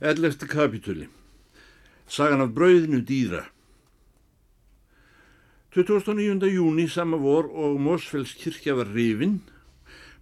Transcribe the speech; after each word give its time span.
11. 0.00 0.46
kapitúli 0.46 1.08
Sagan 2.06 2.44
af 2.44 2.52
brauðinu 2.54 3.00
dýra 3.02 3.40
29. 5.74 6.46
júni 6.46 6.84
sama 6.86 7.18
vor 7.18 7.48
og 7.50 7.80
Mósfells 7.82 8.36
kirkja 8.38 8.76
var 8.78 8.92
rifin 8.94 9.40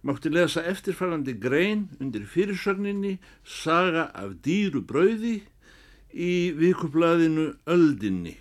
mátti 0.01 0.31
lesa 0.33 0.63
eftirfærandi 0.65 1.35
grein 1.37 1.83
undir 2.01 2.25
fyrirsögninni 2.25 3.19
Saga 3.45 4.07
af 4.17 4.33
dýru 4.41 4.81
brauði 4.81 5.43
í 6.09 6.31
vikublaðinu 6.57 7.51
Öldinni 7.69 8.33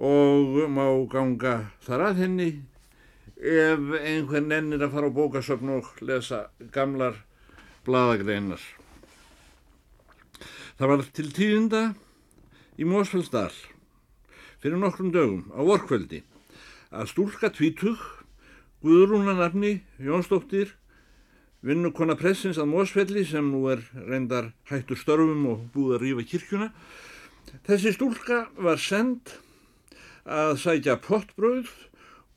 og 0.00 0.64
má 0.72 0.88
ganga 1.12 1.58
þar 1.84 2.06
að 2.08 2.24
henni 2.24 2.48
ef 3.36 3.92
einhvern 4.00 4.48
ennir 4.62 4.80
að 4.80 4.96
fara 4.96 5.12
á 5.12 5.16
bókasöfn 5.20 5.76
og 5.76 5.92
lesa 6.00 6.46
gamlar 6.72 7.20
bladagreinar. 7.84 8.64
Það 10.76 10.90
var 10.90 11.04
til 11.16 11.30
tíðinda 11.32 11.78
í 12.76 12.84
Mósfellsdal 12.84 13.48
fyrir 14.60 14.76
nokkrum 14.76 15.08
dögum 15.14 15.46
á 15.56 15.64
vorkveldi 15.64 16.18
að 16.92 17.08
stúlka 17.14 17.48
tvítug 17.48 18.02
Guðrúnanarni 18.84 19.78
Jónsdóttir 20.04 20.74
vinnukona 21.64 22.18
pressins 22.20 22.60
að 22.60 22.68
Mósfelli 22.74 23.24
sem 23.24 23.48
nú 23.54 23.62
er 23.72 23.80
reyndar 23.96 24.52
hættur 24.68 25.00
störfum 25.00 25.48
og 25.54 25.64
búið 25.72 25.96
að 25.96 26.04
rýfa 26.04 26.28
kirkjuna. 26.34 26.68
Þessi 27.64 27.96
stúlka 27.96 28.44
var 28.60 28.76
send 28.76 29.32
að 30.28 30.58
sækja 30.60 31.00
pottbröð 31.00 31.72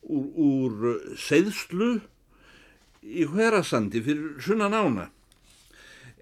úr, 0.00 0.26
úr 0.32 0.98
seiðslu 1.20 1.98
í 3.04 3.28
hverasandi 3.28 4.00
fyrir 4.00 4.40
sunnan 4.40 4.80
ána 4.80 5.10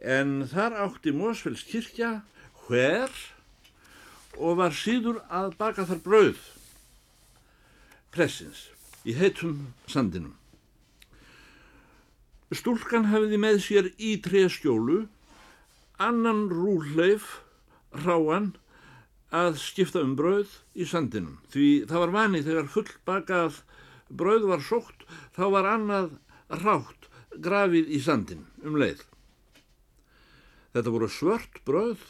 en 0.03 0.45
þar 0.51 0.77
átti 0.85 1.13
Mósfells 1.15 1.65
kirkja 1.67 2.21
hver 2.67 3.13
og 4.39 4.59
var 4.61 4.75
síður 4.77 5.23
að 5.33 5.55
baka 5.59 5.87
þar 5.89 6.03
brauð 6.05 6.43
pressins 8.15 8.69
í 9.09 9.15
heitum 9.19 9.73
sandinum. 9.91 10.35
Stúlkan 12.55 13.11
hafiði 13.11 13.41
með 13.41 13.59
sér 13.65 13.91
í 14.01 14.15
treskjólu 14.25 15.03
annan 16.01 16.47
rúleif 16.53 17.41
ráan 18.05 18.55
að 19.35 19.59
skipta 19.61 20.01
um 20.01 20.15
brauð 20.17 20.55
í 20.79 20.87
sandinum 20.89 21.37
því 21.53 21.69
það 21.91 22.05
var 22.05 22.15
vani 22.15 22.45
þegar 22.47 22.73
full 22.73 22.89
bakað 23.09 23.61
brauð 24.09 24.49
var 24.49 24.65
sótt 24.65 25.05
þá 25.37 25.45
var 25.53 25.69
annað 25.75 26.15
rátt 26.63 27.09
grafið 27.45 27.93
í 27.93 28.01
sandin 28.01 28.47
um 28.65 28.79
leið. 28.81 29.08
Þetta 30.75 30.93
voru 30.95 31.09
svört 31.11 31.63
bröð 31.69 32.03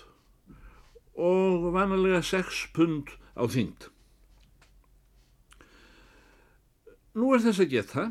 og 1.18 1.70
vanalega 1.74 2.22
6 2.22 2.64
pund 2.74 3.12
á 3.38 3.46
þyngd. 3.50 3.88
Nú 7.18 7.32
er 7.34 7.42
þess 7.42 7.62
að 7.64 7.72
geta 7.72 8.04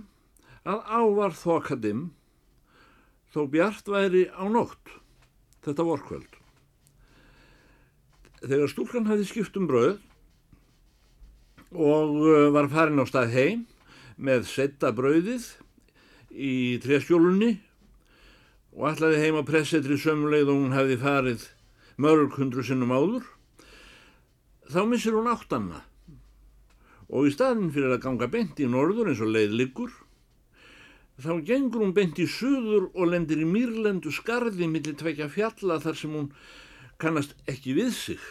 að 0.67 0.81
ávar 0.91 1.35
þokadim 1.37 2.09
þó 3.31 3.45
bjart 3.51 3.87
væri 3.91 4.25
á 4.35 4.43
nótt 4.51 4.97
þetta 5.63 5.85
vorkvöld. 5.87 6.33
Þegar 8.43 8.71
stúlkan 8.71 9.07
hafði 9.09 9.27
skipt 9.29 9.55
um 9.59 9.67
bröð 9.69 9.97
og 11.71 12.19
uh, 12.23 12.49
var 12.55 12.69
farin 12.71 13.01
á 13.01 13.05
stað 13.07 13.33
heim 13.35 13.63
með 14.17 14.47
setta 14.49 14.93
bröðið 14.95 15.47
í 16.31 16.77
treskjólunni 16.83 17.57
og 18.77 18.91
allaði 18.91 19.21
heima 19.23 19.41
pressetri 19.45 19.97
sömuleið 19.97 20.51
og 20.53 20.59
hún 20.61 20.75
hefði 20.77 20.97
farið 21.01 21.45
mörg 21.97 22.35
hundru 22.37 22.61
sinnum 22.65 22.93
áður, 22.93 23.23
þá 24.69 24.81
missir 24.85 25.17
hún 25.17 25.29
áttanna 25.31 25.81
og 27.07 27.25
í 27.25 27.31
staðin 27.33 27.71
fyrir 27.73 27.95
að 27.95 28.03
ganga 28.03 28.27
beint 28.29 28.59
í 28.61 28.67
norður 28.69 29.09
eins 29.09 29.23
og 29.23 29.31
leið 29.33 29.55
liggur, 29.57 29.93
þá 31.17 31.31
gengur 31.47 31.85
hún 31.85 31.95
beint 31.97 32.19
í 32.21 32.27
suður 32.29 32.91
og 32.93 33.09
lendir 33.09 33.41
í 33.41 33.47
mýrlendu 33.49 34.13
skarði 34.13 34.69
millir 34.69 34.97
tvekja 34.99 35.29
fjalla 35.33 35.79
þar 35.81 35.97
sem 35.97 36.13
hún 36.13 36.29
kannast 37.01 37.33
ekki 37.49 37.73
við 37.77 37.93
sig. 37.95 38.21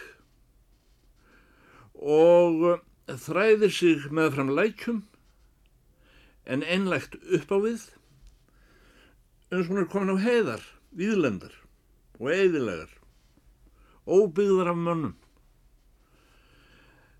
Og 1.97 2.79
þræðir 3.07 3.73
sig 3.73 4.07
með 4.13 4.33
fram 4.37 4.53
lækjum 4.55 5.03
en 6.47 6.63
einlegt 6.63 7.17
upp 7.35 7.51
á 7.51 7.57
við 7.65 7.87
eins 9.51 9.67
og 9.67 9.71
hún 9.71 9.83
er 9.83 9.91
komin 9.91 10.15
á 10.15 10.17
heiðar, 10.19 10.63
víðlendar 10.91 11.53
og 12.19 12.31
eðilegar, 12.33 12.89
óbyggðar 14.07 14.73
af 14.73 14.79
mönnum, 14.81 15.15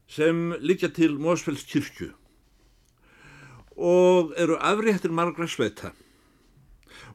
sem 0.08 0.54
liggja 0.60 0.90
til 0.96 1.18
Mósfells 1.20 1.64
kirkju 1.68 2.14
og 3.78 4.34
eru 4.40 4.56
afréttir 4.58 5.14
margra 5.14 5.46
sveta 5.48 5.92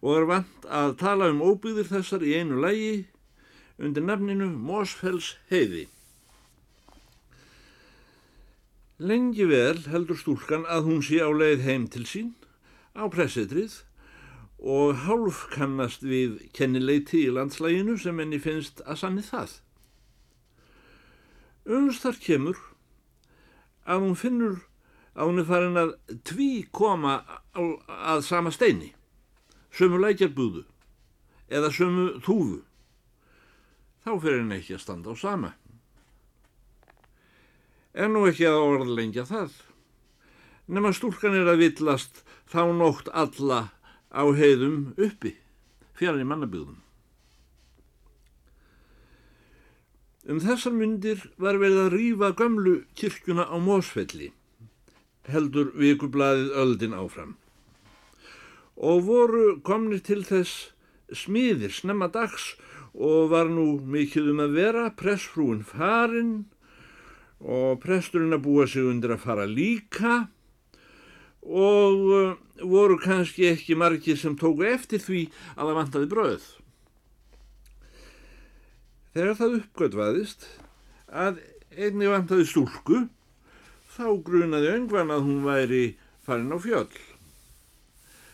og 0.03 0.13
er 0.17 0.29
vant 0.29 0.69
að 0.69 0.95
tala 1.01 1.31
um 1.33 1.43
óbyggðir 1.43 1.89
þessar 1.91 2.25
í 2.25 2.37
einu 2.39 2.61
lægi 2.63 2.93
undir 3.83 4.05
nafninu 4.05 4.49
Mósfells 4.53 5.35
heiði. 5.51 5.89
Lengi 9.03 9.47
vel 9.51 9.81
heldur 9.91 10.19
stúlkan 10.21 10.67
að 10.71 10.87
hún 10.87 11.01
sé 11.03 11.19
á 11.19 11.31
leið 11.31 11.65
heim 11.67 11.89
til 11.91 12.05
sín 12.07 12.35
á 12.95 13.09
pressetrið 13.11 13.81
og 14.63 14.95
hálf 15.09 15.49
kannast 15.51 16.05
við 16.07 16.39
kennileiti 16.55 17.25
í 17.27 17.33
landslæginu 17.35 17.97
sem 17.99 18.19
henni 18.23 18.39
finnst 18.39 18.83
að 18.87 19.01
sanni 19.01 19.25
það. 19.27 19.57
Unst 21.67 22.07
þar 22.07 22.21
kemur 22.23 22.61
að 23.83 24.05
hún 24.07 24.19
finnur 24.19 24.61
að 25.19 25.29
hún 25.29 25.43
er 25.43 25.49
farin 25.49 25.81
að 25.81 25.97
tví 26.27 26.51
koma 26.71 27.19
að 27.53 28.23
sama 28.27 28.53
steini, 28.55 28.93
sömu 29.75 29.99
lækjarbúðu 30.03 30.63
eða 31.53 31.73
sömu 31.75 32.07
þúfu. 32.23 32.63
Þá 34.07 34.13
fyrir 34.23 34.41
henni 34.41 34.59
ekki 34.61 34.79
að 34.79 34.85
standa 34.87 35.13
á 35.13 35.17
sama. 35.19 35.53
En 37.93 38.15
nú 38.15 38.25
ekki 38.31 38.47
að 38.49 38.63
orðlengja 38.63 39.27
það. 39.29 39.53
Nefna 40.73 40.95
stúlkan 40.97 41.37
er 41.37 41.51
að 41.51 41.61
villast 41.67 42.23
þá 42.49 42.63
nótt 42.73 43.11
alla 43.13 43.67
á 44.13 44.25
heiðum 44.37 44.93
uppi, 45.01 45.35
fjarr 45.97 46.21
í 46.21 46.27
mannabygðum. 46.29 46.79
Um 50.23 50.39
þessar 50.39 50.77
myndir 50.77 51.25
var 51.41 51.59
verið 51.59 51.81
að 51.87 51.95
rýfa 51.97 52.29
gömlu 52.39 52.75
kirkjuna 52.95 53.49
á 53.51 53.57
Mósfelli, 53.59 54.31
heldur 55.27 55.73
vikublaðið 55.75 56.53
öldin 56.63 56.95
áfram. 56.95 57.33
Og 58.77 59.03
voru 59.09 59.57
komnir 59.67 60.05
til 60.05 60.23
þess 60.27 60.71
smiðir 61.13 61.75
snemma 61.75 62.09
dags 62.13 62.53
og 62.93 63.33
var 63.33 63.51
nú 63.51 63.81
mikið 63.83 64.31
um 64.33 64.45
að 64.45 64.57
vera 64.61 64.85
pressfrúin 64.97 65.65
farin 65.67 66.33
og 67.43 67.81
presturinn 67.83 68.37
að 68.37 68.45
búa 68.47 68.69
sig 68.71 68.87
undir 68.87 69.17
að 69.17 69.25
fara 69.25 69.49
líka 69.49 70.29
og 71.43 72.03
uh, 72.15 72.35
voru 72.63 72.99
kannski 73.03 73.49
ekki 73.51 73.75
margir 73.79 74.19
sem 74.19 74.37
tóku 74.39 74.67
eftir 74.69 75.03
því 75.03 75.23
að 75.57 75.65
það 75.65 75.79
vantaði 75.79 76.11
bröð. 76.11 76.45
Þegar 79.13 79.39
það 79.41 79.57
uppgötvaðist 79.59 80.47
að 81.13 81.43
einni 81.77 82.09
vantaði 82.09 82.47
stúlku, 82.49 83.03
þá 83.93 84.07
grunaði 84.25 84.71
öngvan 84.77 85.13
að 85.13 85.27
hún 85.27 85.43
væri 85.45 85.83
farin 86.25 86.55
á 86.55 86.59
fjöll. 86.63 86.95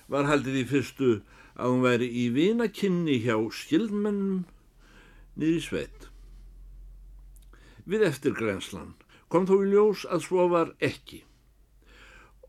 Var 0.09 0.29
haldið 0.29 0.61
í 0.63 0.69
fyrstu 0.69 1.11
að 1.59 1.73
hún 1.73 1.83
væri 1.83 2.07
í 2.07 2.29
vinakinni 2.37 3.19
hjá 3.25 3.35
skildmennum 3.51 4.45
niður 5.35 5.59
í 5.59 5.65
sveit. 5.65 6.09
Við 7.89 8.05
eftirgrenslan 8.07 8.95
kom 9.33 9.49
þó 9.49 9.59
í 9.65 9.73
ljós 9.73 10.05
að 10.07 10.25
svo 10.29 10.47
var 10.53 10.77
ekki 10.85 11.25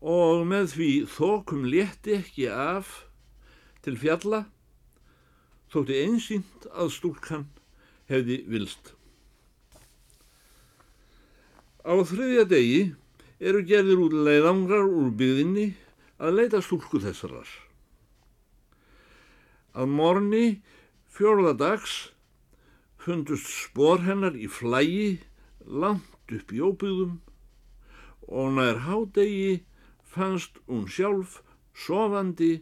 og 0.00 0.46
með 0.48 0.72
því 0.74 0.90
þokum 1.12 1.66
létti 1.68 2.16
ekki 2.16 2.48
af 2.48 3.04
til 3.84 3.96
fjalla 4.00 4.46
þótti 5.72 5.98
einsýnt 6.04 6.66
að 6.72 6.92
stúlkan 6.94 7.44
hefði 8.10 8.40
vilst. 8.50 8.94
Á 11.84 11.94
þriðja 11.96 12.44
degi 12.48 12.80
eru 13.40 13.62
gerðir 13.64 14.02
út 14.04 14.16
leiðangrar 14.26 14.88
úr 14.88 15.12
byggðinni 15.16 15.70
að 16.20 16.36
leita 16.36 16.60
stúlku 16.64 17.00
þessarar. 17.00 17.48
Að 19.72 19.86
morni 19.94 20.44
fjórðadags 21.14 22.10
fundust 23.00 23.48
spór 23.48 24.02
hennar 24.04 24.36
í 24.36 24.48
flægi 24.50 25.20
langt 25.64 26.34
upp 26.34 26.52
í 26.52 26.60
óbyggðum 26.60 27.16
og 28.28 28.52
nær 28.58 28.82
hádegi 28.84 29.62
fannst 30.10 30.58
hún 30.66 30.86
sjálf 30.90 31.40
sofandi 31.74 32.52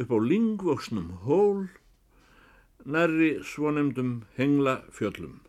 upp 0.00 0.10
á 0.10 0.18
lingvoksnum 0.30 1.08
hól 1.24 1.68
nærri 2.84 3.40
svonemdum 3.44 4.24
hengla 4.36 4.82
fjöllum. 4.92 5.40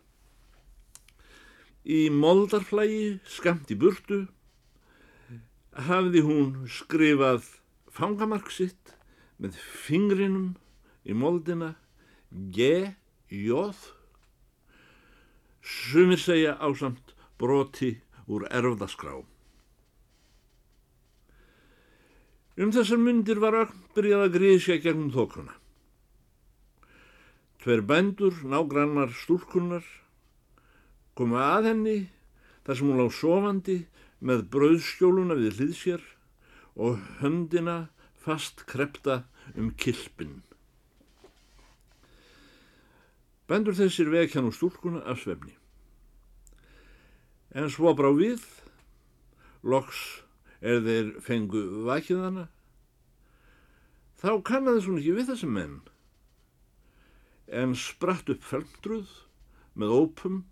Í 1.86 2.10
moldarflægi, 2.10 3.20
skamt 3.30 3.70
í 3.70 3.78
burtu, 3.78 4.26
hafði 5.88 6.24
hún 6.26 6.54
skrifað 6.72 7.46
fangamark 7.92 8.50
sitt 8.52 8.96
með 9.38 9.60
fingrinum 9.60 10.56
í 11.06 11.14
moldina 11.14 11.76
G, 12.32 12.96
J, 13.30 13.70
sumir 15.62 16.22
segja 16.22 16.56
ásamt 16.64 17.14
broti 17.38 17.96
úr 18.26 18.48
erfðaskrá. 18.50 19.20
Um 22.56 22.72
þessar 22.72 23.02
myndir 23.04 23.42
var 23.44 23.58
öll 23.66 23.72
byrjað 23.98 24.22
að 24.24 24.36
gríðsja 24.38 24.78
gegnum 24.80 25.12
þokkuna. 25.12 25.58
Tver 27.60 27.82
bændur, 27.84 28.38
nágrannar 28.48 29.12
stúlkunnar, 29.12 29.84
komu 31.20 31.36
að 31.42 31.72
henni 31.72 31.98
þar 32.64 32.80
sem 32.80 32.88
hún 32.88 33.02
lág 33.02 33.12
sofandi 33.18 33.78
með 34.24 34.48
brauðskjóluna 34.56 35.36
við 35.36 35.60
hlýðsér 35.60 36.08
og 36.80 37.04
höndina 37.20 37.78
fast 38.24 38.64
krepta 38.70 39.26
um 39.60 39.74
kilpinn. 39.76 40.40
Bændur 43.52 43.76
þessir 43.78 44.16
vekja 44.16 44.42
nú 44.42 44.56
stúlkuna 44.56 45.04
af 45.04 45.20
svefni. 45.22 45.54
En 47.52 47.68
svo 47.72 47.92
brá 47.96 48.10
við, 48.16 48.40
loks 49.62 50.25
er 50.62 50.82
þeir 50.86 51.12
fengu 51.26 51.64
vakiðana, 51.88 52.48
þá 54.22 54.32
kannaði 54.48 54.84
svona 54.86 55.02
ekki 55.02 55.16
við 55.20 55.32
þessi 55.32 55.50
menn, 55.52 55.80
en 57.52 57.76
spratt 57.78 58.30
upp 58.32 58.44
felmdruð 58.46 59.12
með 59.76 59.96
ópum 59.96 60.44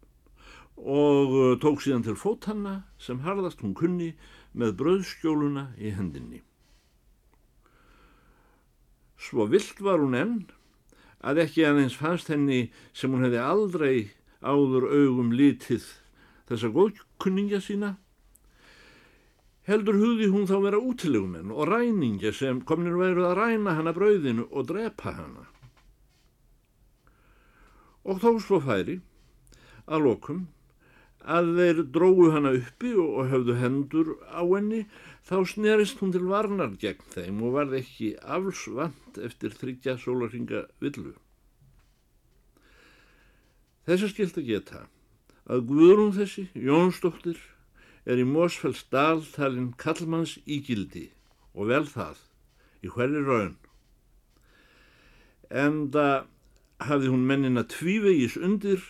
og 0.77 1.33
uh, 1.33 1.53
tók 1.61 1.81
síðan 1.83 2.05
til 2.05 2.17
fótanna 2.17 2.81
sem 3.01 3.21
harðast 3.23 3.61
hún 3.63 3.75
kunni 3.77 4.13
með 4.57 4.75
bröðskjóluna 4.81 5.69
í 5.77 5.93
hendinni. 5.93 6.41
Svo 9.17 9.47
vilt 9.47 9.79
var 9.81 10.01
hún 10.03 10.17
enn 10.17 10.37
að 11.23 11.45
ekki 11.45 11.63
aðeins 11.65 11.95
fannst 11.95 12.29
henni 12.31 12.67
sem 12.91 13.13
hún 13.13 13.23
hefði 13.23 13.39
aldrei 13.39 13.95
áður 14.43 14.89
augum 14.91 15.31
litið 15.31 15.85
þessa 16.49 16.69
góðkunningja 16.75 17.61
sína, 17.63 17.95
heldur 19.67 19.99
hugði 19.99 20.29
hún 20.31 20.47
þá 20.49 20.57
vera 20.65 20.81
útilegumenn 20.81 21.53
og 21.53 21.69
ræningja 21.69 22.33
sem 22.35 22.61
komnir 22.67 22.97
veru 22.99 23.27
að 23.29 23.37
ræna 23.39 23.77
hana 23.77 23.93
brauðinu 23.95 24.47
og 24.51 24.67
drepa 24.71 25.15
hana. 25.15 25.47
Og 28.03 28.19
þó 28.19 28.35
svo 28.43 28.59
færi 28.63 28.99
að 29.87 30.07
lokum 30.09 30.43
að 31.23 31.53
þeir 31.57 31.81
dróðu 31.95 32.31
hana 32.33 32.51
uppi 32.57 32.91
og 32.99 33.29
höfðu 33.31 33.55
hendur 33.61 34.09
á 34.27 34.43
henni 34.43 34.83
þá 35.23 35.37
snerist 35.47 36.01
hún 36.03 36.11
til 36.11 36.25
varnar 36.27 36.75
gegn 36.79 37.05
þeim 37.13 37.39
og 37.47 37.55
varð 37.55 37.77
ekki 37.79 38.09
aflsvand 38.19 39.21
eftir 39.23 39.55
þryggja 39.55 39.95
sólarhinga 40.01 40.65
villu. 40.83 41.13
Þess 43.87 44.03
að 44.03 44.11
skilt 44.11 44.37
að 44.39 44.49
geta 44.51 44.83
að 45.47 45.65
Guðrún 45.67 46.13
þessi, 46.15 46.45
Jónsdóttir, 46.55 47.39
er 48.05 48.19
í 48.19 48.25
Mósfells 48.27 48.83
dal 48.91 49.23
talinn 49.35 49.71
kallmanns 49.79 50.35
ígildi 50.43 51.09
og 51.53 51.69
vel 51.71 51.85
það 51.87 52.19
í 52.83 52.91
hverju 52.91 53.23
raun. 53.27 53.55
En 55.49 55.85
það 55.93 56.25
hafði 56.83 57.13
hún 57.13 57.27
mennina 57.29 57.63
tvívegis 57.69 58.35
undir 58.35 58.83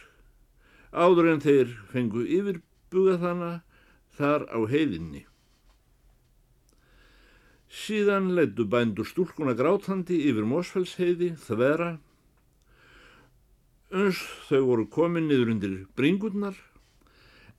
áður 0.94 1.34
en 1.34 1.44
þeir 1.44 1.76
fengu 1.92 2.24
yfirbuga 2.26 3.20
þannig 3.22 3.62
þar 4.18 4.48
á 4.50 4.60
heiðinni. 4.70 5.26
Síðan 7.74 8.34
leittu 8.38 8.68
bændur 8.70 9.08
stúlkuna 9.10 9.56
grátandi 9.58 10.20
yfir 10.30 10.46
Mósfells 10.46 10.94
heiði, 11.02 11.32
þvera. 11.42 11.96
Uns 13.94 14.22
þau 14.50 14.62
voru 14.68 14.86
komin 14.90 15.26
niður 15.30 15.56
undir 15.56 15.74
bringurnar 15.98 16.58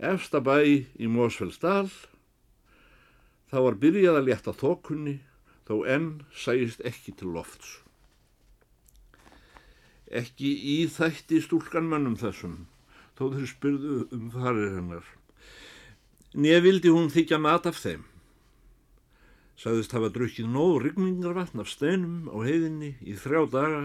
Efsta 0.02 0.40
bæ 0.42 0.58
í 0.98 1.06
Mósfellsdal, 1.06 1.86
þá 3.46 3.58
var 3.62 3.76
byrjað 3.78 4.18
að 4.18 4.28
létta 4.28 4.54
þokunni, 4.56 5.20
þó 5.68 5.86
enn 5.86 6.08
sæist 6.34 6.82
ekki 6.82 7.14
til 7.14 7.30
lofts. 7.36 7.78
Ekki 10.10 10.50
í 10.50 10.78
þætti 10.90 11.40
stúlkan 11.42 11.86
mannum 11.86 12.18
þessum, 12.18 12.66
þó 13.14 13.30
þeir 13.36 13.46
spyrðu 13.52 14.00
um 14.10 14.26
farir 14.34 14.74
hennar. 14.74 15.06
Nýja 16.34 16.60
vildi 16.66 16.90
hún 16.90 17.12
þykja 17.14 17.38
mat 17.38 17.70
af 17.70 17.78
þeim. 17.78 18.02
Sæðist 19.54 19.94
hafa 19.94 20.10
drukkið 20.10 20.50
nóg 20.50 20.80
ryggmingarvatn 20.82 21.62
af 21.62 21.70
steinum 21.70 22.26
á 22.26 22.42
heiðinni 22.42 22.96
í 23.06 23.14
þrjá 23.14 23.46
daga 23.52 23.82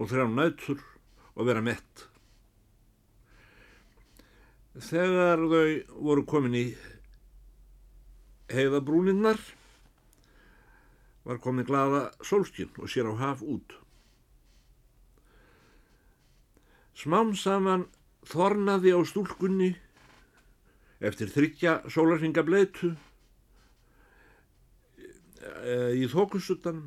og 0.00 0.08
þrjá 0.08 0.24
nættur 0.32 0.80
og 1.36 1.44
vera 1.44 1.60
mett. 1.60 2.08
Þegar 4.76 5.40
þau 5.40 5.68
voru 6.04 6.22
komin 6.28 6.54
í 6.58 6.66
heiðabrúninnar 8.52 9.38
var 11.26 11.40
komin 11.42 11.66
glada 11.66 12.10
sólskinn 12.20 12.76
og 12.76 12.90
sér 12.92 13.08
á 13.08 13.14
haf 13.16 13.40
út. 13.40 13.72
Smám 16.96 17.32
saman 17.36 17.86
þornaði 18.28 18.92
á 18.92 19.00
stúlkunni 19.08 19.72
eftir 21.00 21.32
þryggja 21.32 21.78
sólarhingableitu 21.92 22.92
í 25.96 26.04
þókusuttan 26.12 26.86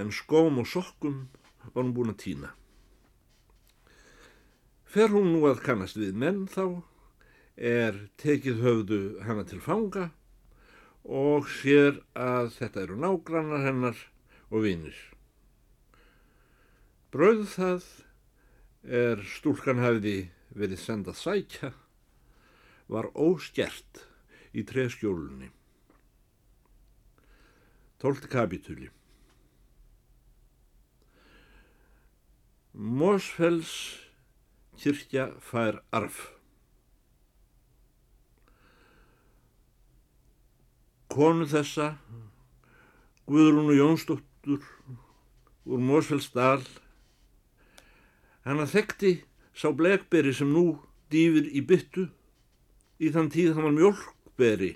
en 0.00 0.12
skóm 0.16 0.64
og 0.64 0.68
sokkum 0.68 1.26
var 1.72 1.84
hún 1.84 1.94
búin 1.94 2.16
að 2.16 2.20
týna. 2.24 2.56
Fer 4.92 5.08
hún 5.08 5.30
nú 5.32 5.46
að 5.48 5.62
kannast 5.64 5.96
við 5.96 6.16
menn 6.20 6.42
þá, 6.52 6.82
er 7.56 7.96
tekið 8.20 8.58
höfðu 8.60 8.98
hana 9.24 9.44
til 9.48 9.60
fanga 9.64 10.10
og 11.08 11.48
sér 11.48 12.02
að 12.12 12.50
þetta 12.58 12.82
eru 12.82 12.98
nágrannar 13.00 13.64
hennar 13.64 14.02
og 14.50 14.66
vinir. 14.66 14.98
Brauð 17.08 17.46
það 17.54 17.88
er 19.00 19.24
stúlkan 19.32 19.80
hafiði 19.80 20.28
verið 20.52 20.84
sendað 20.84 21.18
sækja, 21.22 21.72
var 22.92 23.08
óskjert 23.16 24.04
í 24.52 24.66
treskjólunni. 24.68 25.48
Tólti 27.96 28.28
kapitúli. 28.28 28.92
Mósfells 32.76 34.01
kirkja 34.82 35.28
fær 35.40 35.80
arf. 35.94 36.24
Konu 41.12 41.46
þessa, 41.46 41.92
Guðrúnu 43.28 43.76
Jónsdóttur 43.76 44.64
úr 45.68 45.82
Mósfellsdal, 45.86 46.64
hann 48.42 48.62
að 48.64 48.72
þekkti 48.74 49.12
sá 49.54 49.68
blegberi 49.76 50.32
sem 50.34 50.50
nú 50.50 50.80
dýfir 51.12 51.50
í 51.52 51.62
byttu, 51.68 52.08
í 52.98 53.12
þann 53.12 53.30
tíð 53.32 53.54
hann 53.54 53.68
var 53.68 53.76
mjölkberi 53.76 54.72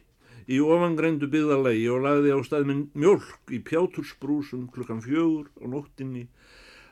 í 0.46 0.60
ofangrændu 0.62 1.26
byggðarlegi 1.30 1.88
og 1.90 2.04
lagði 2.04 2.34
á 2.36 2.38
stað 2.46 2.68
með 2.68 2.82
mjölk 2.94 3.54
í 3.56 3.58
pjátursbrúsum 3.66 4.68
klukkan 4.74 5.02
fjögur 5.02 5.48
á 5.58 5.64
nóttinni 5.72 6.26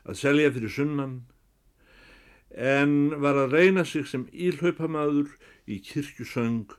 að 0.04 0.18
selja 0.18 0.50
fyrir 0.54 0.72
sunnan 0.74 1.20
en 2.54 3.20
var 3.20 3.34
að 3.34 3.56
reyna 3.58 3.84
sig 3.84 4.06
sem 4.06 4.28
ílhaupamaður 4.30 5.34
í 5.66 5.80
kirkjusöng 5.82 6.70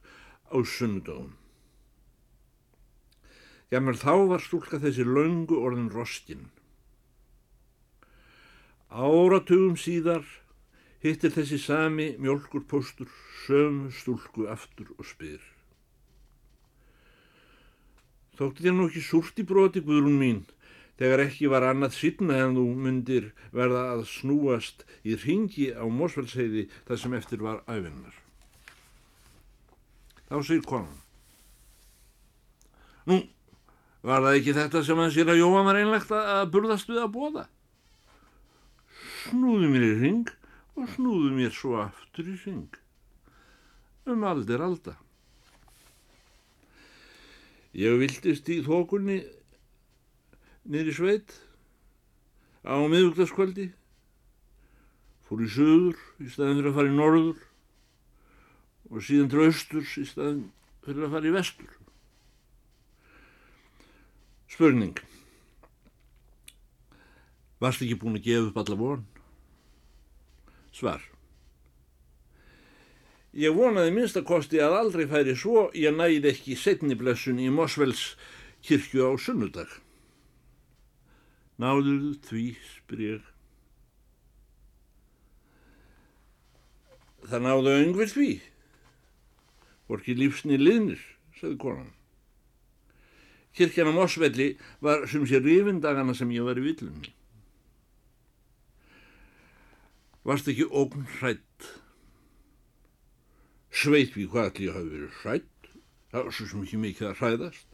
á 0.47 0.57
sunnudögum. 0.63 1.35
Jammer 3.73 3.97
þá 3.99 4.13
var 4.29 4.43
stúlka 4.43 4.79
þessi 4.79 5.03
laungu 5.03 5.57
orðin 5.59 5.91
roskin. 5.91 6.47
Áratugum 8.87 9.75
síðar 9.75 10.23
hittir 11.03 11.33
þessi 11.33 11.59
sami 11.59 12.13
mjölkurpostur 12.21 13.09
sömu 13.43 13.91
stúlku 13.91 14.47
aftur 14.47 14.93
og 14.95 15.09
spyr. 15.09 15.41
Þótti 18.35 18.65
þér 18.65 18.75
nú 18.75 18.87
ekki 18.89 19.03
súrt 19.03 19.37
í 19.39 19.45
broti, 19.47 19.83
Guðrún 19.83 20.17
mín, 20.19 20.39
þegar 20.99 21.25
ekki 21.25 21.49
var 21.51 21.67
annað 21.69 21.95
sýtna 21.97 22.41
en 22.43 22.57
þú 22.57 22.65
myndir 22.85 23.31
verða 23.55 23.85
að 23.93 24.05
snúast 24.11 24.85
í 25.03 25.17
ringi 25.21 25.71
á 25.75 25.83
Mósfellsheiði 25.85 26.67
þar 26.87 27.01
sem 27.01 27.17
eftir 27.17 27.43
var 27.45 27.63
æfinnar. 27.67 28.21
Þá 30.29 30.37
segir 30.41 30.63
konan. 30.65 31.01
Nú, 33.05 33.19
var 34.01 34.23
það 34.25 34.39
ekki 34.39 34.55
þetta 34.57 34.85
sem 34.85 35.03
hann 35.03 35.13
sér 35.13 35.35
að 35.35 35.43
Jóa 35.43 35.65
var 35.67 35.77
einlegt 35.77 36.15
að 36.15 36.47
burðast 36.55 36.89
við 36.89 37.03
að 37.03 37.13
bóða? 37.13 37.45
snúðu 39.25 39.69
mér 39.71 39.85
í 39.85 39.93
ring 40.01 40.31
og 40.77 40.89
snúðu 40.95 41.31
mér 41.35 41.53
svo 41.55 41.79
aftur 41.81 42.27
í 42.29 42.35
ring. 42.43 42.77
Um 44.05 44.25
aldir 44.27 44.61
alda. 44.61 44.95
Ég 47.75 47.97
viltist 47.99 48.49
í 48.53 48.61
þokunni 48.63 49.23
niður 50.65 50.91
í 50.91 50.95
sveit 50.97 51.33
á 52.65 52.75
miðugtaskvöldi, 52.81 53.69
fór 55.25 55.43
í 55.45 55.49
söður 55.53 55.99
í 56.21 56.29
staðin 56.33 56.59
fyrir 56.59 56.71
að 56.71 56.77
fara 56.79 56.91
í 56.91 56.95
norður 56.97 57.43
og 58.91 59.05
síðan 59.05 59.31
til 59.31 59.43
austurs 59.45 59.97
í 60.01 60.05
staðin 60.09 60.45
fyrir 60.85 61.07
að 61.07 61.17
fara 61.17 61.29
í 61.29 61.33
vestur. 61.35 61.73
Spurning. 64.55 65.01
Varst 67.61 67.81
ekki 67.83 67.97
búin 67.99 68.17
að 68.19 68.27
gefa 68.27 68.49
upp 68.49 68.59
alla 68.61 68.77
von? 68.79 69.05
Svar. 70.75 71.01
Ég 73.35 73.51
vonaði 73.55 73.91
minnst 73.91 74.15
að 74.15 74.77
aldrei 74.79 75.07
færi 75.11 75.35
svo 75.35 75.69
ég 75.75 75.91
næði 75.91 76.29
ekki 76.31 76.55
setniblessun 76.55 77.41
í 77.43 77.49
Mosvells 77.51 78.13
kirkju 78.63 79.11
á 79.11 79.11
sunnudag. 79.19 79.67
Náður 81.61 82.15
því, 82.27 82.45
spyr 82.75 83.03
ég. 83.05 83.27
Það 87.25 87.45
náðu 87.45 87.75
öngverð 87.79 88.15
því. 88.17 88.31
Vorki 89.89 90.15
lífsni 90.17 90.57
liðnir, 90.59 91.01
sagði 91.37 91.59
konan. 91.61 91.93
Kirkjan 93.55 93.87
á 93.87 93.93
Mosvelli 93.95 94.49
var 94.83 95.05
sem 95.07 95.23
sé 95.29 95.39
rifindagana 95.39 96.15
sem 96.17 96.31
ég 96.35 96.43
var 96.43 96.59
í 96.59 96.65
villunni. 96.65 97.13
Varst 100.25 100.49
ekki 100.51 100.65
ógn 100.67 101.05
hrætt? 101.19 101.69
Sveit 103.71 104.15
við 104.17 104.31
hvað 104.33 104.49
allir 104.49 104.75
hafi 104.75 104.91
verið 104.91 105.21
hrætt? 105.21 105.71
Það 106.11 106.27
var 106.27 106.35
svo 106.35 106.49
sem 106.49 106.65
ekki 106.65 106.81
mikið 106.81 107.07
að 107.11 107.17
hræðast. 107.21 107.67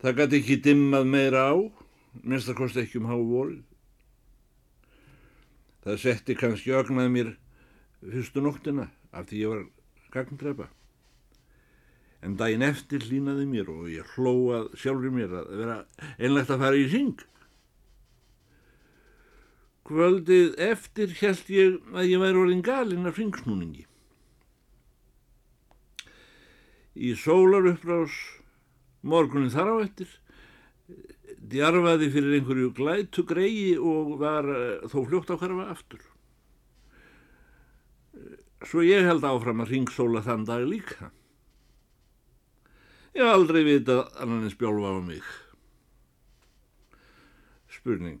Það 0.00 0.16
gæti 0.20 0.40
ekki 0.40 0.58
dimmað 0.64 1.10
meira 1.10 1.44
á, 1.52 1.56
minnst 2.12 2.50
að 2.50 2.58
kosti 2.60 2.84
ekki 2.84 3.00
um 3.00 3.08
háu 3.10 3.22
vorið. 3.28 3.62
Það 5.84 6.02
setti 6.02 6.36
kannski 6.36 6.74
ögnaði 6.76 7.14
mér 7.14 7.32
fyrstu 8.00 8.42
nóttina 8.44 8.90
af 9.12 9.30
því 9.30 9.40
ég 9.40 9.54
var 9.54 9.64
gagndrepa. 10.14 10.68
En 12.20 12.36
daginn 12.36 12.64
eftir 12.66 13.04
línaði 13.08 13.46
mér 13.48 13.70
og 13.72 13.88
ég 13.88 14.08
hlóað 14.16 14.72
sjálfur 14.76 15.14
mér 15.14 15.36
að 15.40 15.52
vera 15.62 15.76
einlegt 16.18 16.52
að 16.52 16.64
fara 16.64 16.80
í 16.80 16.88
syng. 16.92 17.22
Kvöldið 19.88 20.58
eftir 20.62 21.14
held 21.18 21.48
ég 21.50 21.78
að 21.96 22.10
ég 22.10 22.20
væri 22.22 22.42
orðin 22.42 22.66
galinn 22.66 23.08
af 23.08 23.16
ringsnúningi. 23.18 23.86
Í 27.00 27.14
sólar 27.16 27.70
upprás 27.70 28.12
morgunin 29.00 29.52
þar 29.54 29.72
á 29.72 29.76
eftir 29.80 30.12
djarfaði 31.40 32.10
fyrir 32.12 32.36
einhverju 32.38 32.72
glætu 32.76 33.24
greiði 33.28 33.76
og 33.80 34.16
var 34.20 34.48
eh, 34.52 34.88
þó 34.90 34.98
fljótt 35.08 35.32
á 35.32 35.40
hverfa 35.40 35.68
aftur. 35.72 36.02
Svo 38.60 38.84
ég 38.84 39.06
held 39.08 39.24
áfram 39.24 39.62
að 39.64 39.72
ringsóla 39.72 40.20
þann 40.26 40.44
dag 40.48 40.66
líka. 40.68 41.08
Ég 43.16 43.26
aldrei 43.26 43.62
vitað 43.66 44.04
annan 44.20 44.44
en 44.44 44.52
spjálfa 44.52 44.92
á 44.92 45.00
mig. 45.02 45.24
Spurning. 47.72 48.20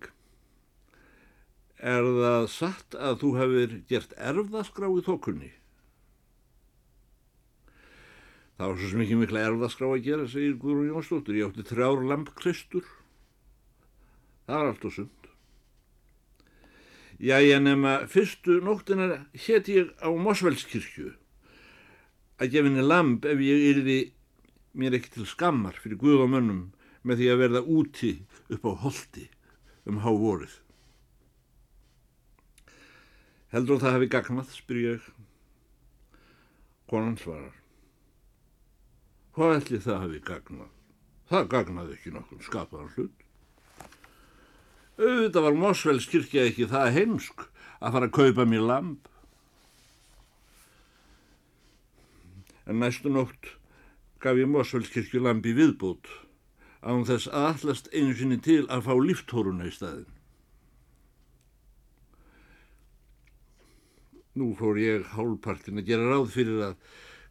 Er 1.80 2.04
það 2.04 2.46
satt 2.52 2.96
að 2.96 3.20
þú 3.22 3.30
hefur 3.38 3.76
gert 3.88 4.16
erfðaskrá 4.16 4.88
í 4.90 5.04
þokunni? 5.04 5.52
Það 8.56 8.66
var 8.66 8.80
svo 8.80 8.88
sem 8.90 9.04
ekki 9.04 9.20
mikla 9.20 9.44
erfðaskrá 9.48 9.88
að 9.88 10.02
gera, 10.04 10.26
segir 10.28 10.58
Guðrún 10.60 10.90
Jónsdóttir. 10.90 11.38
Ég 11.38 11.48
átti 11.48 11.68
þrjár 11.70 12.02
lampkristur. 12.10 12.88
Það 14.50 14.58
var 14.58 14.68
allt 14.72 14.84
og 14.88 14.94
sund. 14.96 15.26
Já, 17.20 17.36
ég 17.38 17.60
nefna 17.62 17.92
fyrstu 18.10 18.56
nóttina 18.64 19.20
hétt 19.44 19.68
ég 19.70 19.92
á 20.02 20.10
Mosvellskirkju 20.10 21.12
að 22.40 22.50
gefa 22.54 22.66
henni 22.66 22.82
lamp 22.82 23.28
ef 23.28 23.42
ég 23.44 23.66
yrði 23.68 23.98
mér 24.74 24.96
ekki 24.98 25.12
til 25.14 25.28
skammar 25.28 25.78
fyrir 25.78 26.00
Guð 26.00 26.24
og 26.24 26.32
mönnum 26.32 26.64
með 27.06 27.20
því 27.20 27.30
að 27.30 27.40
verða 27.44 27.62
úti 27.76 28.10
upp 28.50 28.66
á 28.66 28.72
holdi 28.82 29.28
um 29.86 30.02
hávorið. 30.02 30.58
Heldur 33.54 33.80
það 33.82 33.96
hafi 33.98 34.10
gagnað, 34.16 34.52
spyr 34.56 34.82
ég. 34.82 35.08
Konan 36.90 37.18
svarar. 37.22 37.54
Hvað 39.36 39.56
ætli 39.60 39.84
það 39.86 40.04
hafi 40.08 40.26
gagnað? 40.26 40.76
Það 41.30 41.50
gagnaði 41.54 41.98
ekki 42.00 42.18
nokkur 42.18 42.46
skapaðan 42.48 42.94
hlut. 42.96 43.19
Auðvitað 45.00 45.46
var 45.46 45.56
Mosfells 45.56 46.06
kirkja 46.12 46.44
ekki 46.50 46.66
það 46.68 46.90
heimsk 46.98 47.46
að 47.80 47.94
fara 47.94 48.08
að 48.10 48.16
kaupa 48.18 48.44
mér 48.44 48.66
lamp. 48.68 49.06
En 52.68 52.82
næstu 52.82 53.08
nótt 53.12 53.54
gaf 54.20 54.36
ég 54.36 54.50
Mosfells 54.50 54.92
kirkju 54.92 55.22
lamp 55.24 55.46
í 55.48 55.54
viðbót 55.56 56.10
án 56.84 57.06
þess 57.08 57.30
aðallast 57.32 57.88
einu 57.92 58.12
sinni 58.16 58.40
til 58.44 58.62
að 58.68 58.84
fá 58.88 58.92
líftóruna 59.00 59.68
í 59.68 59.72
staðin. 59.72 60.08
Nú 64.36 64.52
fór 64.56 64.78
ég 64.80 65.08
hálfpartin 65.16 65.80
að 65.80 65.88
gera 65.88 66.12
ráð 66.12 66.28
fyrir 66.36 66.60
að 66.68 66.76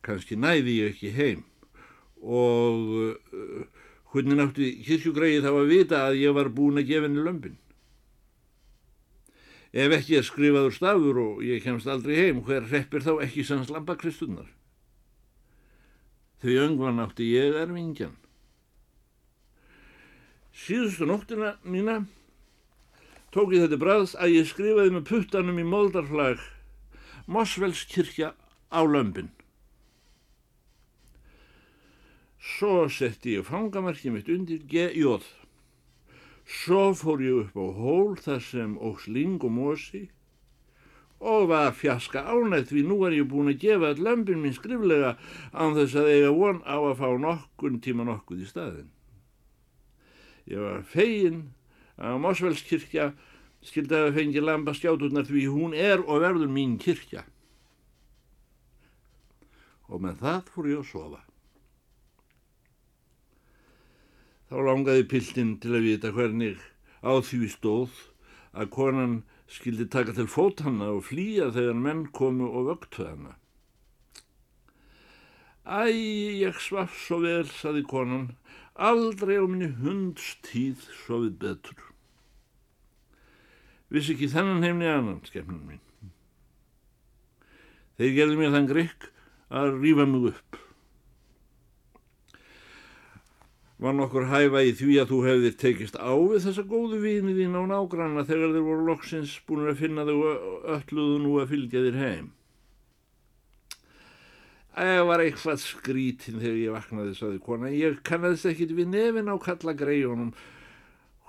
kannski 0.05 0.37
næði 0.41 0.79
ég 0.81 0.95
ekki 0.95 1.13
heim 1.13 1.45
og 2.19 3.69
hvernig 4.13 4.37
nátti 4.39 4.69
kirkjugræði 4.85 5.41
þá 5.45 5.49
að 5.53 5.71
vita 5.73 6.03
að 6.07 6.21
ég 6.23 6.37
var 6.37 6.49
búin 6.53 6.81
að 6.81 6.89
gefa 6.89 7.07
henni 7.07 7.25
lömpin. 7.25 7.57
Ef 9.69 9.93
ekki 9.99 10.17
er 10.17 10.25
skrifaður 10.25 10.73
stafur 10.73 11.19
og 11.21 11.43
ég 11.45 11.61
kemst 11.61 11.89
aldrei 11.89 12.15
heim, 12.17 12.41
hver 12.41 12.65
reppir 12.71 13.05
þá 13.05 13.19
ekki 13.21 13.45
sanns 13.45 13.69
lampakristunnar? 13.69 14.47
Þau 16.41 16.55
öngvan 16.63 17.03
átti 17.03 17.27
ég 17.35 17.57
erfingjan. 17.59 18.15
Síðustu 20.55 21.05
nóttina 21.05 21.53
mína 21.63 22.01
tók 23.35 23.53
ég 23.53 23.67
þetta 23.67 23.77
bræðs 23.79 24.15
að 24.17 24.39
ég 24.39 24.49
skrifaði 24.49 24.95
með 24.95 25.05
puttanum 25.11 25.61
í 25.61 25.67
moldarflag 25.67 26.41
Mosvellskirkja 27.29 28.33
á 28.73 28.81
lömpin. 28.89 29.29
Svo 32.49 32.87
setti 32.89 33.35
ég 33.37 33.45
fangamarkið 33.45 34.15
mitt 34.15 34.29
undir 34.33 34.63
G.J. 34.69 35.19
Svo 36.49 36.89
fór 36.97 37.21
ég 37.21 37.43
upp 37.43 37.59
á 37.61 37.65
hól 37.77 38.15
þar 38.17 38.41
sem 38.41 38.77
ógs 38.81 39.05
ling 39.05 39.43
og 39.45 39.53
mosi 39.53 40.07
og 41.19 41.49
var 41.51 41.75
fjaska 41.75 42.23
ánætt 42.31 42.71
því 42.71 42.85
nú 42.87 42.97
er 43.05 43.17
ég 43.17 43.27
búin 43.29 43.51
að 43.51 43.59
gefa 43.65 43.91
all 43.91 44.01
lömpin 44.07 44.39
minn 44.41 44.55
skriflega 44.55 45.17
án 45.51 45.75
þess 45.75 45.99
að 45.99 46.11
eiga 46.15 46.31
von 46.33 46.61
á 46.63 46.77
að 46.79 46.97
fá 47.03 47.07
nokkun 47.19 47.79
tíma 47.83 48.07
nokkuð 48.07 48.45
í 48.45 48.49
staðin. 48.49 48.89
Ég 50.49 50.63
var 50.63 50.85
fegin 50.87 51.41
að 51.99 52.21
Mosvellskirkja 52.23 53.11
skildi 53.61 53.99
að 53.99 54.15
fengi 54.15 54.41
lampa 54.41 54.73
skjáturnar 54.73 55.27
því 55.27 55.45
hún 55.51 55.75
er 55.75 56.01
og 56.01 56.23
verður 56.23 56.49
mín 56.49 56.79
kirkja. 56.81 57.27
Og 59.91 60.01
með 60.01 60.23
það 60.23 60.53
fór 60.55 60.71
ég 60.71 60.81
að 60.81 60.93
sofa. 60.95 61.28
Þá 64.49 64.61
langaði 64.65 65.03
piltinn 65.05 65.57
til 65.61 65.75
að 65.77 65.83
vita 65.85 66.09
hvernig 66.13 66.61
á 67.05 67.21
því 67.21 67.49
stóð 67.53 67.99
að 68.57 68.71
konan 68.73 69.19
skildi 69.49 69.85
taka 69.93 70.15
til 70.17 70.25
fót 70.25 70.63
hana 70.65 70.87
og 70.95 71.03
flýja 71.09 71.51
þegar 71.53 71.77
menn 71.77 72.07
komu 72.17 72.47
og 72.49 72.71
vöktu 72.71 73.05
hana. 73.05 73.35
Æ, 75.69 75.93
ég 76.41 76.57
svaf 76.57 76.95
svo 76.97 77.19
vel, 77.21 77.45
saði 77.45 77.83
konan, 77.85 78.31
aldrei 78.73 79.37
á 79.37 79.45
minni 79.45 79.69
hundstíð 79.83 80.87
sofið 81.03 81.35
betur. 81.43 81.83
Vissi 83.93 84.15
ekki 84.15 84.31
þennan 84.33 84.65
heimni 84.65 84.89
annan, 84.89 85.21
skemmnum 85.29 85.61
mín. 85.69 85.83
Þeir 88.01 88.15
gerði 88.17 88.39
mér 88.39 88.57
þann 88.57 88.71
grikk 88.73 89.11
að 89.53 89.77
rýfa 89.83 90.09
mig 90.09 90.31
upp. 90.31 90.59
Var 93.79 93.95
nokkur 93.95 94.25
hæfa 94.27 94.61
í 94.67 94.73
því 94.75 94.97
að 94.99 95.11
þú 95.13 95.19
hefðir 95.23 95.53
tekist 95.61 95.95
á 95.95 96.11
við 96.11 96.43
þessa 96.43 96.65
góðu 96.67 96.97
vini 96.99 97.35
þín 97.37 97.55
á 97.55 97.63
nágranna 97.69 98.25
þegar 98.27 98.51
þeir 98.57 98.65
voru 98.65 98.87
loksins 98.89 99.37
búin 99.47 99.69
að 99.71 99.79
finna 99.79 100.03
þau 100.07 100.17
ölluðu 100.75 101.21
nú 101.23 101.37
að 101.39 101.53
fylgja 101.53 101.83
þér 101.85 101.99
heim? 102.03 102.27
Það 104.79 105.01
var 105.09 105.23
eitthvað 105.23 105.61
skrítin 105.63 106.39
þegar 106.39 106.59
ég 106.59 106.75
vaknaði, 106.75 107.15
saði 107.15 107.39
kona. 107.43 107.71
Ég 107.71 107.99
kannast 108.07 108.47
ekkit 108.47 108.75
við 108.75 108.91
nefin 108.91 109.31
á 109.31 109.35
kalla 109.43 109.75
greiðunum 109.75 110.33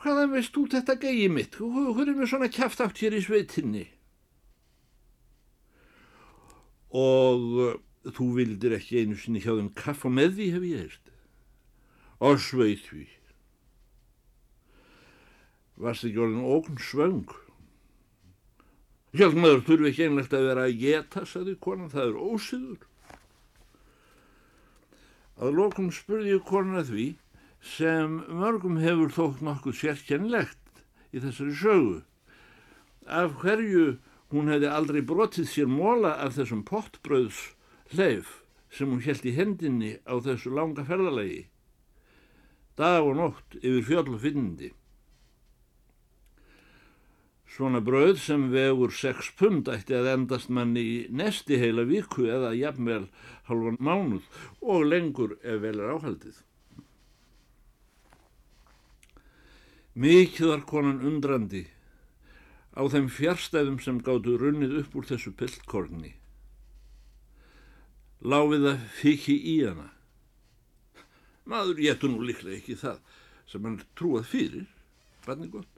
hvaðan 0.00 0.34
veist 0.34 0.54
þú 0.54 0.66
þetta 0.74 0.96
gegi 1.00 1.28
mitt? 1.32 1.56
Hvað 1.58 2.02
er 2.06 2.16
með 2.16 2.30
svona 2.32 2.50
kæft 2.52 2.82
átt 2.84 3.02
hér 3.02 3.16
í 3.16 3.22
sveitinni? 3.24 3.84
Og 6.90 7.46
uh, 7.60 7.74
þú 8.16 8.30
vildir 8.38 8.74
ekki 8.78 9.04
einu 9.04 9.18
sinni 9.18 9.42
hjá 9.42 9.52
þeim 9.52 9.70
kaffa 9.76 10.10
með 10.10 10.38
því, 10.38 10.48
hef 10.56 10.66
ég 10.66 10.84
heilt. 10.84 11.09
Og 12.20 12.40
sveit 12.42 12.84
því. 12.90 13.06
Varst 15.80 16.04
ekki 16.04 16.20
orðin 16.20 16.44
ógn 16.44 16.80
svöng? 16.84 17.30
Hjálp 19.16 19.38
maður 19.40 19.64
þurfi 19.66 19.88
ekki 19.90 20.06
einlegt 20.06 20.34
að 20.36 20.46
vera 20.50 20.66
að 20.68 20.76
geta, 20.82 21.24
sagði 21.26 21.56
konan, 21.64 21.90
það 21.90 22.10
er 22.10 22.18
ósiður. 22.20 22.82
Að 25.40 25.56
lokum 25.56 25.88
spurði 25.96 26.34
ég 26.34 26.44
konan 26.46 26.82
að 26.82 26.92
því 26.92 27.06
sem 27.64 28.20
mörgum 28.28 28.76
hefur 28.80 29.12
þótt 29.16 29.40
nokkuð 29.44 29.78
sérkennlegt 29.80 30.84
í 31.16 31.22
þessari 31.24 31.56
sögu. 31.56 31.96
Af 33.08 33.40
hverju 33.40 33.86
hún 34.30 34.52
hefði 34.52 34.68
aldrei 34.70 35.00
brotið 35.02 35.48
sér 35.50 35.70
móla 35.70 36.12
af 36.22 36.36
þessum 36.36 36.60
pottbröðs 36.68 37.40
hleyf 37.94 38.36
sem 38.70 38.92
hún 38.92 39.02
held 39.02 39.26
í 39.26 39.34
hendinni 39.34 39.96
á 40.06 40.14
þessu 40.22 40.52
langa 40.54 40.84
ferðalagi. 40.86 41.48
Dag 42.80 43.04
og 43.04 43.16
nótt 43.18 43.58
yfir 43.60 43.82
fjöll 43.84 44.14
og 44.14 44.22
finnindi. 44.22 44.70
Svona 47.50 47.80
bröð 47.84 48.14
sem 48.22 48.46
vegur 48.52 48.92
6 48.94 49.32
pund 49.36 49.68
ætti 49.68 49.96
að 49.98 50.12
endast 50.14 50.52
manni 50.54 50.84
í 50.86 50.94
nesti 51.12 51.58
heila 51.60 51.84
viku 51.84 52.28
eða 52.30 52.54
jafnvel 52.56 53.08
halvan 53.50 53.76
mánuð 53.82 54.28
og 54.62 54.86
lengur 54.86 55.34
ef 55.42 55.60
vel 55.64 55.82
er 55.82 55.92
áhaldið. 55.96 56.38
Mikið 60.00 60.52
var 60.54 60.64
konan 60.70 61.04
undrandi 61.04 61.66
á 62.72 62.86
þeim 62.88 63.10
fjärstæðum 63.12 63.80
sem 63.82 63.98
gáttu 64.00 64.38
runnið 64.38 64.78
upp 64.84 64.96
úr 64.96 65.10
þessu 65.10 65.34
piltkorni. 65.36 66.14
Láfið 68.22 68.68
að 68.72 68.84
fiki 69.02 69.36
í 69.36 69.56
hana. 69.66 69.90
Maður 71.50 71.82
getur 71.82 72.12
nú 72.12 72.22
líklega 72.22 72.60
ekki 72.60 72.78
það 72.78 73.00
sem 73.50 73.64
hann 73.66 73.80
trúað 73.98 74.28
fyrir, 74.30 74.66
barni 75.26 75.48
gott. 75.50 75.70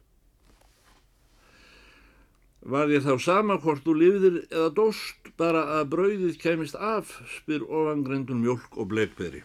Var 2.63 2.93
ég 2.93 3.03
þá 3.03 3.17
sama 3.19 3.57
hvort 3.59 3.83
þú 3.83 3.95
lifðir 3.99 4.37
eða 4.45 4.69
dóst 4.77 5.33
bara 5.41 5.65
að 5.79 5.89
brauðið 5.95 6.37
kemist 6.43 6.77
af, 6.77 7.17
spyr 7.39 7.65
ofangrendun 7.65 8.43
mjölk 8.45 8.77
og 8.77 8.91
bleikberi. 8.93 9.41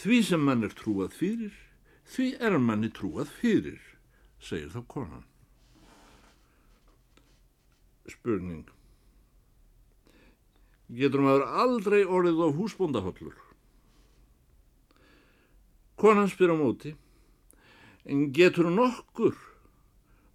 Því 0.00 0.22
sem 0.26 0.42
mann 0.42 0.64
er 0.66 0.74
trúað 0.74 1.14
fyrir, 1.18 1.52
því 2.10 2.32
er 2.40 2.56
manni 2.58 2.90
trúað 2.94 3.30
fyrir, 3.36 3.78
segir 4.40 4.72
þá 4.72 4.80
konan. 4.90 5.26
Spurning. 8.10 8.64
Getur 10.90 11.22
maður 11.22 11.46
aldrei 11.62 12.00
orðið 12.02 12.42
á 12.42 12.48
húsbóndahollur? 12.56 13.49
Konan 16.00 16.30
spyr 16.32 16.54
á 16.54 16.56
móti, 16.56 16.94
en 18.08 18.30
getur 18.32 18.70
nokkur 18.72 19.36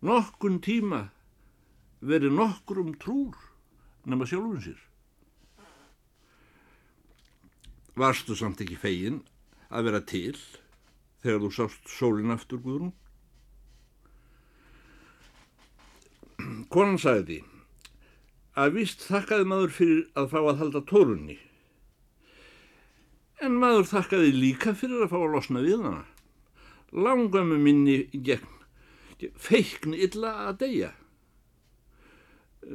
nokkun 0.05 0.59
tíma 0.61 1.07
verið 2.05 2.35
nokkur 2.37 2.81
um 2.83 2.91
trúr 3.01 3.33
nema 4.05 4.27
sjálfum 4.29 4.59
sér. 4.61 4.77
Varstu 7.97 8.35
samt 8.37 8.61
ekki 8.61 8.77
fegin 8.77 9.23
að 9.71 9.89
vera 9.89 10.03
til 10.05 10.35
þegar 11.23 11.41
þú 11.45 11.51
sást 11.57 11.89
sólinn 11.89 12.35
aftur 12.35 12.61
Guðrún? 12.61 12.93
Konan 16.69 16.99
sagði 17.01 17.39
því 17.39 17.41
að 18.61 18.75
vist 18.77 19.07
þakkaði 19.09 19.47
maður 19.49 19.73
fyrir 19.79 20.03
að 20.19 20.29
fá 20.31 20.39
að 20.43 20.59
halda 20.61 20.81
tórunni 20.91 21.39
en 23.45 23.59
maður 23.61 23.87
þakkaði 23.91 24.33
líka 24.35 24.73
fyrir 24.77 25.05
að 25.05 25.13
fá 25.13 25.17
að 25.21 25.31
losna 25.35 25.63
við 25.63 25.85
hana. 25.85 26.03
Langamu 26.95 27.57
minni 27.61 28.05
gegn 28.13 28.51
feikn 29.39 29.95
illa 29.95 30.33
að 30.49 30.59
deyja, 30.65 30.91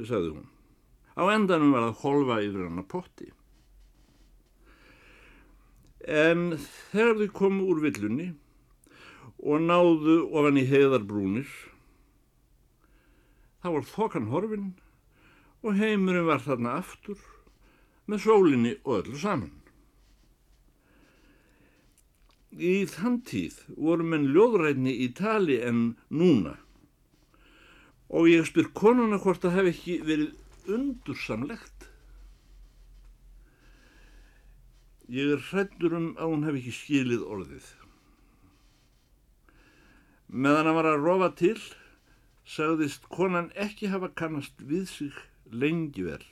sagði 0.08 0.34
hún. 0.34 0.48
Á 1.18 1.22
endanum 1.34 1.74
var 1.74 1.88
það 1.88 2.02
holfa 2.04 2.38
yfir 2.46 2.66
hann 2.66 2.82
að 2.82 2.88
potti. 2.90 3.28
En 6.00 6.46
þegar 6.90 7.18
þau 7.20 7.34
komu 7.36 7.66
úr 7.70 7.82
villunni 7.84 8.30
og 9.40 9.60
náðu 9.64 10.16
ofan 10.32 10.60
í 10.60 10.64
heiðarbrúnir, 10.68 11.50
þá 13.60 13.68
var 13.76 13.88
þokan 13.90 14.30
horfin 14.32 14.70
og 15.60 15.76
heimurinn 15.76 16.28
var 16.28 16.40
þarna 16.44 16.78
aftur 16.80 17.20
með 18.08 18.24
sólinni 18.24 18.76
og 18.84 19.02
öllu 19.02 19.20
saman. 19.20 19.59
Í 22.50 22.82
þann 22.90 23.20
tíð 23.22 23.60
voru 23.78 24.06
menn 24.06 24.32
ljóðrætni 24.34 24.96
í 25.04 25.12
tali 25.14 25.60
en 25.62 25.94
núna 26.10 26.56
og 28.10 28.26
ég 28.26 28.46
spyr 28.48 28.72
konuna 28.74 29.20
hvort 29.22 29.44
það 29.44 29.54
hef 29.54 29.68
ekki 29.70 29.94
verið 30.02 30.72
undursamlegt. 30.74 31.86
Ég 35.10 35.36
er 35.36 35.44
hrættur 35.50 35.94
um 35.94 36.08
að 36.18 36.32
hún 36.32 36.48
hef 36.48 36.58
ekki 36.58 36.74
skilið 36.74 37.22
orðið. 37.22 37.68
Meðan 40.30 40.70
að 40.70 40.76
var 40.78 40.90
að 40.90 41.06
rofa 41.06 41.30
til, 41.38 41.56
sagðist 42.46 43.06
konan 43.10 43.50
ekki 43.54 43.90
hafa 43.94 44.10
kannast 44.18 44.58
við 44.62 44.86
sig 44.90 45.24
lengi 45.50 46.06
vel. 46.06 46.26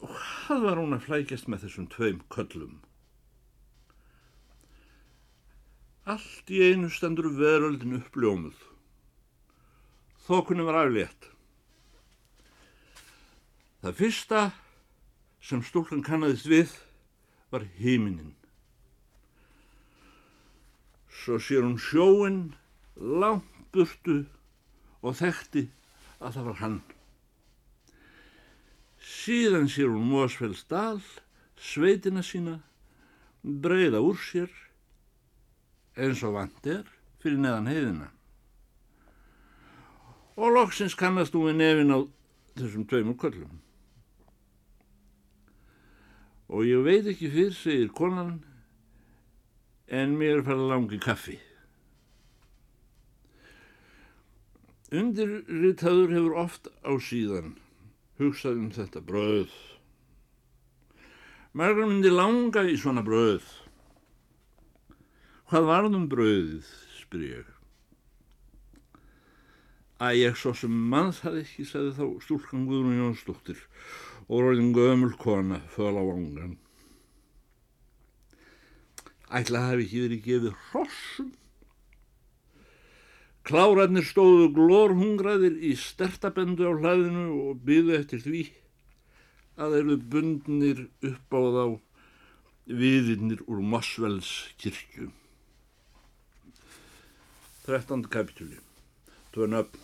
Hvað 0.00 0.62
var 0.64 0.80
hún 0.80 0.96
að 0.96 1.04
flækjast 1.06 1.48
með 1.50 1.66
þessum 1.66 1.88
tveim 1.92 2.20
köllum? 2.32 2.78
Allt 6.08 6.50
í 6.50 6.62
einu 6.64 6.88
stendur 6.90 7.28
veröldin 7.36 7.98
uppljómuð. 8.00 8.56
Þokunum 10.24 10.68
var 10.70 10.80
aflétt. 10.80 11.28
Það 13.80 13.96
fyrsta 14.00 14.40
sem 15.44 15.62
stúlkan 15.64 16.04
kannadist 16.04 16.48
við 16.48 16.72
var 17.52 17.64
híminin. 17.80 18.34
Svo 21.20 21.36
sér 21.42 21.66
hún 21.66 21.76
sjóin 21.80 22.40
langt 22.96 23.48
burtu 23.72 24.22
og 25.00 25.16
þekkti 25.20 25.66
að 26.20 26.36
það 26.36 26.48
var 26.48 26.58
hann. 26.60 26.80
Síðan 29.00 29.68
sér 29.72 29.88
hún 29.88 30.10
Mósfells 30.12 30.66
dal, 30.68 31.00
sveitina 31.56 32.20
sína, 32.24 32.58
breyða 33.40 34.02
úr 34.04 34.18
sér, 34.20 34.50
eins 35.96 36.20
og 36.24 36.36
vant 36.36 36.68
er, 36.68 36.84
fyrir 37.20 37.40
neðan 37.40 37.70
heiðina. 37.70 38.10
Og 40.36 40.52
loksins 40.52 40.96
kannast 40.96 41.34
hún 41.36 41.48
við 41.48 41.58
nefin 41.60 41.96
á 41.96 41.98
þessum 42.60 42.84
tveimur 42.88 43.16
köllum. 43.20 43.56
Og 46.52 46.66
ég 46.68 46.84
veit 46.84 47.08
ekki 47.08 47.30
fyrr, 47.32 47.56
segir 47.56 47.92
konan, 47.96 48.40
en 49.88 50.16
mér 50.20 50.44
farið 50.44 50.68
langi 50.68 51.00
kaffi. 51.00 51.38
Undirritaður 54.90 56.16
hefur 56.16 56.38
oft 56.44 56.72
á 56.82 56.92
síðan 57.00 57.54
hugsaði 58.20 58.60
um 58.60 58.70
þetta 58.74 59.00
bröð. 59.04 59.54
Margar 61.56 61.88
myndi 61.88 62.12
langa 62.12 62.62
í 62.68 62.76
svona 62.78 63.02
bröð. 63.02 63.46
Hvað 65.50 65.66
varðum 65.66 66.04
bröðið, 66.12 66.68
spyr 67.00 67.24
ég. 67.26 67.48
Að 70.00 70.18
ég 70.20 70.36
svo 70.38 70.52
sem 70.56 70.76
mann 70.92 71.10
það 71.16 71.40
ekki, 71.42 71.66
sagði 71.66 71.96
þá 71.96 72.04
stúlkan 72.24 72.68
Guðrún 72.68 73.00
Jónsdóttir 73.00 73.64
og 74.30 74.44
róðin 74.44 74.70
gömul 74.76 75.12
kona 75.18 75.58
föl 75.74 75.96
á 75.98 76.02
vangan. 76.06 76.54
Ætla 79.30 79.66
hafi 79.66 79.88
ekki 79.88 80.04
verið 80.06 80.24
gefið 80.28 80.54
hrossum 80.70 81.34
Klárarnir 83.50 84.04
stóðu 84.06 84.52
glórhungraðir 84.54 85.56
í 85.66 85.72
stertabendu 85.74 86.68
á 86.70 86.72
hlaðinu 86.78 87.22
og 87.48 87.62
byðu 87.66 87.96
eftir 87.96 88.20
því 88.22 88.42
að 89.58 89.72
þeirru 89.74 89.96
bundnir 90.12 90.82
upp 91.08 91.34
á 91.34 91.40
þá 91.56 91.64
viðinnir 92.80 93.40
úr 93.50 93.64
Mosvells 93.72 94.30
kirkju. 94.62 95.08
13. 97.66 98.04
kapitúli. 98.12 98.60
Tvö 99.34 99.48
nöfn. 99.50 99.82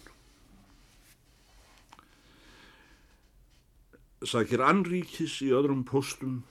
Sakir 4.27 4.63
Anríkis 4.63 5.41
í 5.43 5.51
öðrum 5.55 5.83
postum 5.87 6.45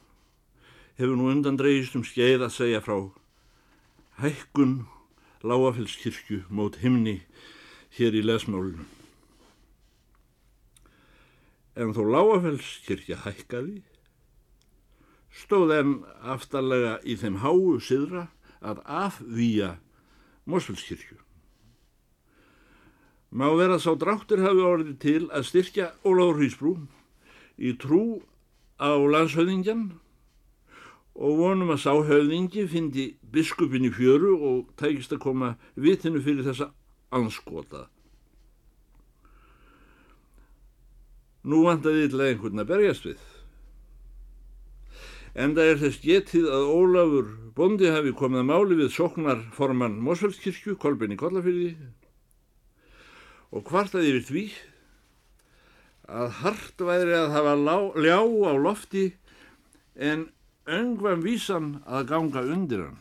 hefur 0.99 1.15
nú 1.15 1.32
undan 1.32 1.56
dreigist 1.60 1.95
um 1.95 2.04
skeið 2.04 2.43
að 2.49 2.54
segja 2.58 2.84
frá 2.84 2.99
hækkun 4.19 4.75
Láafellskirkju 5.45 6.43
mót 6.49 6.79
himni 6.81 7.19
hér 7.97 8.17
í 8.17 8.23
lesmálunum. 8.25 8.88
En 11.75 11.91
þó 11.93 12.01
Láafellskirkja 12.10 13.19
hækkaði, 13.25 13.81
stóð 15.36 15.73
enn 15.75 15.93
aftarlega 16.23 16.97
í 17.03 17.17
þeim 17.19 17.41
háu 17.43 17.77
siðra 17.84 18.29
að 18.65 18.81
afvíja 18.88 19.75
Mosfellskirkju. 20.49 21.19
Má 23.36 23.49
vera 23.58 23.77
sá 23.81 23.91
dráttur 23.99 24.41
hafi 24.45 24.63
orðið 24.63 24.97
til 25.03 25.21
að 25.27 25.47
styrkja 25.49 25.91
Óláður 26.08 26.39
Hrísbrú 26.39 26.73
í 27.60 27.73
trú 27.81 28.21
á 28.79 28.95
landshöfðingjan 28.95 29.89
og 31.15 31.38
vonum 31.39 31.71
að 31.71 31.84
sáhauðingi 31.86 32.65
fyndi 32.67 33.06
biskupin 33.32 33.88
í 33.88 33.91
fjöru 33.95 34.34
og 34.36 34.73
tækist 34.80 35.15
að 35.15 35.23
koma 35.23 35.54
vitinu 35.80 36.19
fyrir 36.23 36.43
þessa 36.47 36.71
anskota. 37.15 37.86
Nú 41.45 41.62
vantaði 41.63 42.10
illa 42.10 42.28
einhvern 42.32 42.63
að 42.63 42.69
berjast 42.73 43.08
við. 43.08 43.23
Enda 45.36 45.65
er 45.67 45.80
þess 45.80 45.99
getið 46.04 46.47
að 46.51 46.69
Ólafur 46.71 47.32
Bondi 47.56 47.89
hafi 47.91 48.12
komið 48.15 48.41
að 48.41 48.47
máli 48.49 48.78
við 48.80 48.93
soknarforman 48.95 49.99
Mosfellskirkju, 50.04 50.78
Kolbin 50.80 51.15
í 51.15 51.19
Kollafyrði 51.19 51.73
og 53.56 53.67
hvartaði 53.69 54.12
yfir 54.12 54.25
því 54.30 54.45
að 56.12 56.39
hart 56.41 56.84
væri 56.88 57.15
að 57.17 57.36
hafa 57.36 57.54
ljá 58.04 58.19
á 58.19 58.54
lofti 58.60 59.06
en 59.95 60.28
öngvam 60.65 61.21
vísan 61.25 61.75
að 61.86 62.08
ganga 62.10 62.41
undir 62.41 62.88
hann. 62.88 62.97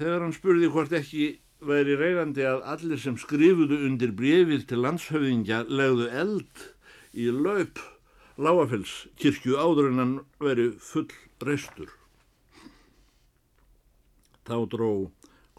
Þegar 0.00 0.24
hann 0.24 0.34
spurði 0.34 0.70
hvort 0.72 0.92
ekki 0.96 1.24
væri 1.60 1.96
reynandi 2.00 2.44
að 2.48 2.64
allir 2.72 3.00
sem 3.00 3.18
skrifuðu 3.20 3.82
undir 3.86 4.12
brefið 4.16 4.66
til 4.70 4.82
landshöfðingja 4.84 5.64
legðu 5.68 6.08
eld 6.22 6.68
í 7.12 7.28
laup 7.30 7.80
Láafells 8.40 8.92
kirkju 9.20 9.58
áður 9.60 9.90
en 9.90 10.00
hann 10.00 10.12
veri 10.40 10.70
full 10.80 11.10
reistur. 11.44 11.90
Þá 14.48 14.56
dró 14.72 14.92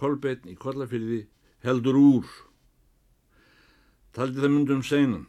Kolbeinn 0.02 0.50
í 0.50 0.56
Kollafyrði 0.58 1.20
heldur 1.62 2.00
úr. 2.00 2.32
Taldi 4.18 4.42
það 4.42 4.54
myndum 4.56 4.82
seinan. 4.84 5.28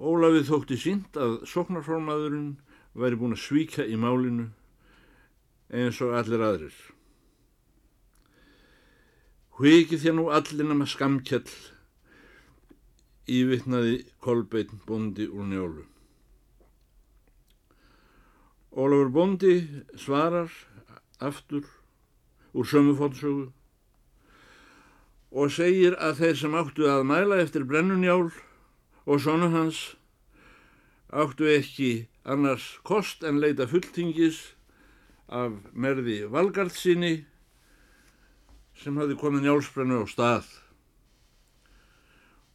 Ólafið 0.00 0.46
þótti 0.48 0.78
sínt 0.80 1.16
að 1.20 1.42
soknarformaðurinn 1.50 2.54
væri 2.96 3.18
búin 3.20 3.36
að 3.36 3.42
svíka 3.44 3.84
í 3.84 3.98
málinu 4.00 4.46
eins 5.68 6.00
og 6.00 6.14
allir 6.16 6.40
aðrir. 6.40 6.78
Hviki 9.60 10.00
þér 10.00 10.16
nú 10.16 10.30
allir 10.32 10.64
nema 10.64 10.88
skamkjall 10.88 11.44
ívitnaði 13.28 14.00
Kolbeinn 14.24 14.80
bondi 14.88 15.28
úr 15.28 15.46
njólu. 15.52 15.84
Ólafur 18.72 19.12
bondi 19.12 19.54
svarar 20.00 20.48
aftur 21.20 21.68
úr 22.56 22.66
sömufótsögu 22.66 23.50
og 25.30 25.52
segir 25.54 25.94
að 26.00 26.22
þeir 26.24 26.38
sem 26.40 26.56
áttu 26.58 26.88
að 26.90 27.04
mæla 27.06 27.38
eftir 27.44 27.68
brennunjál 27.68 28.30
og 29.10 29.18
sonu 29.24 29.50
hans 29.50 29.82
áttu 31.10 31.48
ekki 31.50 31.90
annars 32.22 32.76
kost 32.86 33.24
en 33.26 33.40
leita 33.42 33.66
fulltingis 33.66 34.38
af 35.26 35.56
merði 35.74 36.22
valgarðsíni 36.30 37.14
sem 38.80 38.98
hafi 39.02 39.18
komið 39.18 39.48
njálsbrennu 39.48 40.02
á 40.02 40.06
stað 40.10 40.50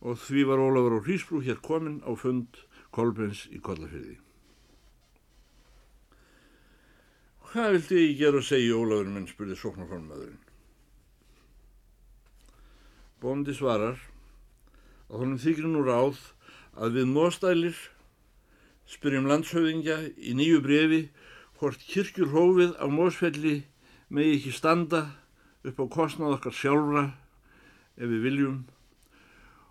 og 0.05 0.19
því 0.21 0.45
var 0.47 0.61
Ólafur 0.61 0.99
og 0.99 1.07
Hrísbrú 1.07 1.41
hér 1.43 1.59
komin 1.65 1.99
á 2.05 2.13
fund 2.15 2.61
Kolbens 2.95 3.45
í 3.51 3.59
Kollafyrði. 3.59 4.19
Hvað 7.49 7.71
vildi 7.75 8.01
ég 8.03 8.19
gera 8.19 8.39
að 8.39 8.49
segja 8.51 8.77
Ólafur 8.77 9.09
minn 9.11 9.27
spurði 9.27 9.57
sóknarformaðurinn. 9.59 10.43
Bóndi 13.23 13.55
svarar 13.57 13.97
að 15.09 15.17
honum 15.23 15.41
þykir 15.41 15.71
nú 15.71 15.81
ráð 15.87 16.21
að 16.75 16.99
við 16.99 17.11
móstælir 17.11 17.77
spyrjum 18.89 19.29
landshauðingja 19.29 19.97
í 20.19 20.35
nýju 20.37 20.61
brefi 20.65 21.01
hvort 21.59 21.81
kirkjur 21.87 22.33
hófið 22.35 22.75
á 22.77 22.85
mósfelli 22.91 23.55
megi 24.13 24.35
ekki 24.39 24.53
standa 24.55 25.05
upp 25.65 25.79
á 25.81 25.85
kostnað 25.95 26.37
okkar 26.37 26.55
sjálfra 26.55 27.05
ef 27.95 28.05
við 28.11 28.27
viljum 28.27 28.59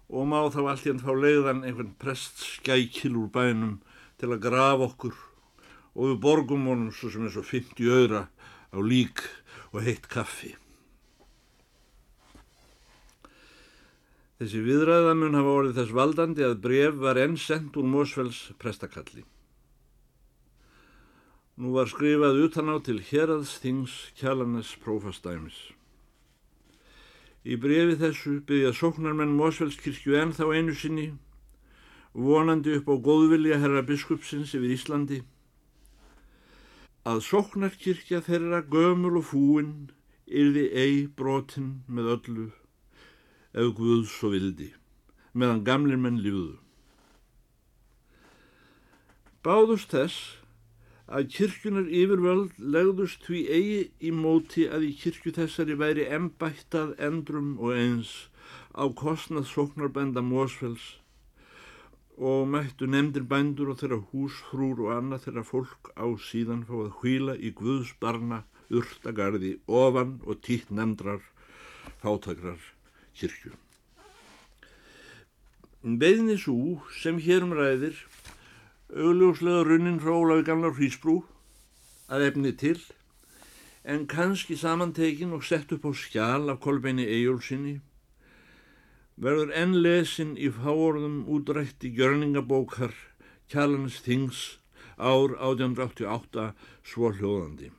og 0.08 0.26
má 0.30 0.40
þá 0.52 0.60
allt 0.64 0.86
í 0.86 0.92
hann 0.92 1.04
fá 1.04 1.12
leiðan 1.12 1.62
einhvern 1.64 1.94
prest 2.00 2.42
skækil 2.56 3.14
úr 3.20 3.30
bænum 3.34 3.78
til 4.20 4.32
að 4.32 4.44
grafa 4.48 4.88
okkur 4.88 5.16
og 5.94 6.10
við 6.10 6.20
borgum 6.24 6.68
honum 6.70 6.92
svo 6.94 7.12
sem 7.12 7.26
er 7.28 7.34
svo 7.34 7.44
50 7.46 7.94
öðra 8.00 8.26
á 8.74 8.78
lík 8.82 9.22
og 9.72 9.84
heitt 9.86 10.08
kaffi. 10.10 10.54
Þessi 14.44 14.60
viðræðamun 14.60 15.38
hafa 15.38 15.52
orðið 15.56 15.78
þess 15.78 15.92
valdandi 15.96 16.42
að 16.44 16.58
bref 16.60 16.96
var 17.00 17.16
enn 17.16 17.36
sendt 17.40 17.78
úr 17.80 17.86
Mósfells 17.88 18.40
prestakalli. 18.60 19.22
Nú 21.56 21.70
var 21.72 21.88
skrifað 21.88 22.42
utan 22.44 22.68
á 22.68 22.76
til 22.84 22.98
Heraðsþings 23.00 23.94
Kjallanes 24.20 24.74
prófastæmis. 24.82 25.56
Í 27.40 27.56
brefi 27.56 27.96
þessu 28.02 28.34
byggja 28.44 28.74
sóknarmenn 28.76 29.32
Mósfellskirkju 29.38 30.18
enn 30.20 30.34
þá 30.36 30.44
einu 30.52 30.74
sinni, 30.76 31.06
vonandi 32.12 32.74
upp 32.76 32.90
á 32.92 33.00
góðvilja 33.08 33.62
herra 33.62 33.80
biskupsins 33.88 34.52
yfir 34.52 34.74
Íslandi, 34.76 35.22
að 37.08 37.24
sóknarkirkja 37.30 38.20
þeirra 38.28 38.60
gömul 38.68 39.14
og 39.22 39.26
fúin 39.30 39.72
yrði 40.28 40.66
ei 40.68 41.00
brotin 41.08 41.78
með 41.88 42.12
öllu 42.18 42.46
ef 43.54 43.74
Guð 43.78 44.08
svo 44.10 44.32
vildi, 44.34 44.72
meðan 45.32 45.62
gamlir 45.66 46.00
menn 46.00 46.18
lífuðu. 46.24 46.58
Báðust 49.44 49.92
þess 49.94 50.18
að 51.06 51.28
kirkjunar 51.36 51.88
yfirvöld 52.00 52.58
legðust 52.74 53.26
því 53.28 53.40
eigi 53.56 53.80
í 54.08 54.12
móti 54.16 54.66
að 54.66 54.86
í 54.88 54.92
kirkju 54.98 55.34
þessari 55.36 55.76
væri 55.78 56.06
embættað 56.16 56.94
endrum 57.08 57.54
og 57.60 57.76
eins 57.76 58.12
á 58.72 58.88
kostnað 58.88 59.46
sóknarbænda 59.50 60.24
Mósfells 60.24 60.86
og 62.16 62.48
mættu 62.48 62.88
nefndir 62.90 63.26
bændur 63.30 63.74
og 63.74 63.80
þeirra 63.82 64.00
húsfrúr 64.10 64.84
og 64.86 64.92
annað 64.96 65.26
þeirra 65.26 65.44
fólk 65.50 65.92
á 65.98 66.06
síðan 66.28 66.64
fá 66.68 66.74
að 66.80 66.94
hvíla 67.00 67.34
í 67.36 67.52
Guðs 67.58 67.92
barna 68.00 68.44
urtagarði 68.70 69.58
ofan 69.66 70.20
og 70.24 70.40
títt 70.46 70.72
nefndrar 70.72 71.20
fátakrar 72.00 72.73
kirkju. 73.18 73.54
Beðni 75.84 76.36
svo 76.40 76.80
sem 76.96 77.18
hérum 77.20 77.52
ræðir 77.56 77.98
augljóslega 78.94 79.64
runnin 79.68 80.00
frá 80.00 80.14
Ólafi 80.16 80.46
Gamlar 80.48 80.76
Hrísbrú 80.78 81.18
að 82.08 82.28
efni 82.30 82.52
til 82.56 82.78
en 83.84 84.06
kannski 84.08 84.56
samantekin 84.56 85.34
og 85.36 85.44
sett 85.44 85.72
upp 85.76 85.84
á 85.84 85.92
skjál 85.92 86.48
af 86.52 86.62
Kolbeini 86.64 87.04
Eyjólfsinni 87.04 87.74
verður 89.20 89.52
enn 89.54 89.76
lesin 89.84 90.34
í 90.40 90.48
fáorðum 90.50 91.22
útrætti 91.30 91.92
gjörningabókar 91.98 92.96
Kjallans 93.52 94.00
Þings 94.06 94.44
ár 94.96 95.36
1888 95.36 96.52
svo 96.82 97.12
hljóðandi. 97.12 97.70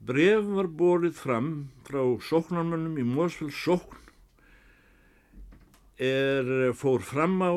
Bref 0.00 0.44
var 0.44 0.68
borið 0.68 1.14
fram 1.16 1.52
frá 1.86 2.02
sóknarmönnum 2.20 2.98
í 3.00 3.04
Mósfells 3.08 3.56
sókn 3.56 4.02
er 5.96 6.74
fór 6.76 7.00
fram 7.00 7.40
á 7.40 7.52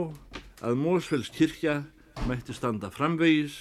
að 0.64 0.80
Mósfells 0.80 1.28
kirkja 1.36 1.82
mætti 2.30 2.56
standa 2.56 2.90
framvegis 2.96 3.58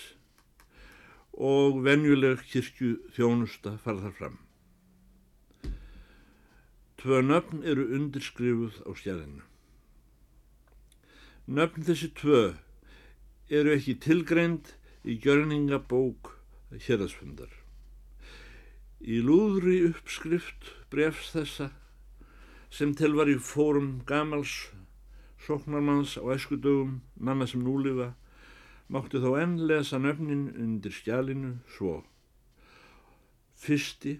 og 1.34 1.82
venjuleg 1.82 2.44
kirkju 2.50 2.94
þjónusta 3.18 3.74
farðar 3.82 4.14
fram. 4.14 4.38
Tvö 6.98 7.20
nöfn 7.26 7.66
eru 7.66 7.90
undirskrifuð 7.98 8.78
á 8.86 8.90
stjærinu. 8.94 9.44
Nöfn 11.46 11.86
þessi 11.86 12.14
tvö 12.14 12.42
eru 13.50 13.74
ekki 13.74 13.98
tilgreind 14.02 14.74
í 15.02 15.18
gjörningabók 15.22 16.36
hérasfundar. 16.86 17.57
Í 18.98 19.20
lúðri 19.22 19.84
uppskrift 19.86 20.72
brefs 20.90 21.30
þessa 21.30 21.68
sem 22.74 22.94
til 22.98 23.12
var 23.14 23.30
í 23.30 23.36
fórum 23.38 24.00
gamals 24.08 24.72
sóknarmanns 25.46 26.16
á 26.18 26.26
æskudögum 26.34 26.98
manna 27.14 27.46
sem 27.46 27.62
núlifa 27.62 28.10
mátti 28.90 29.20
þó 29.22 29.36
enn 29.38 29.54
lesa 29.70 30.00
nöfnin 30.02 30.48
undir 30.50 30.92
skjálinu 30.92 31.54
svo. 31.76 32.02
Fyrsti, 33.58 34.18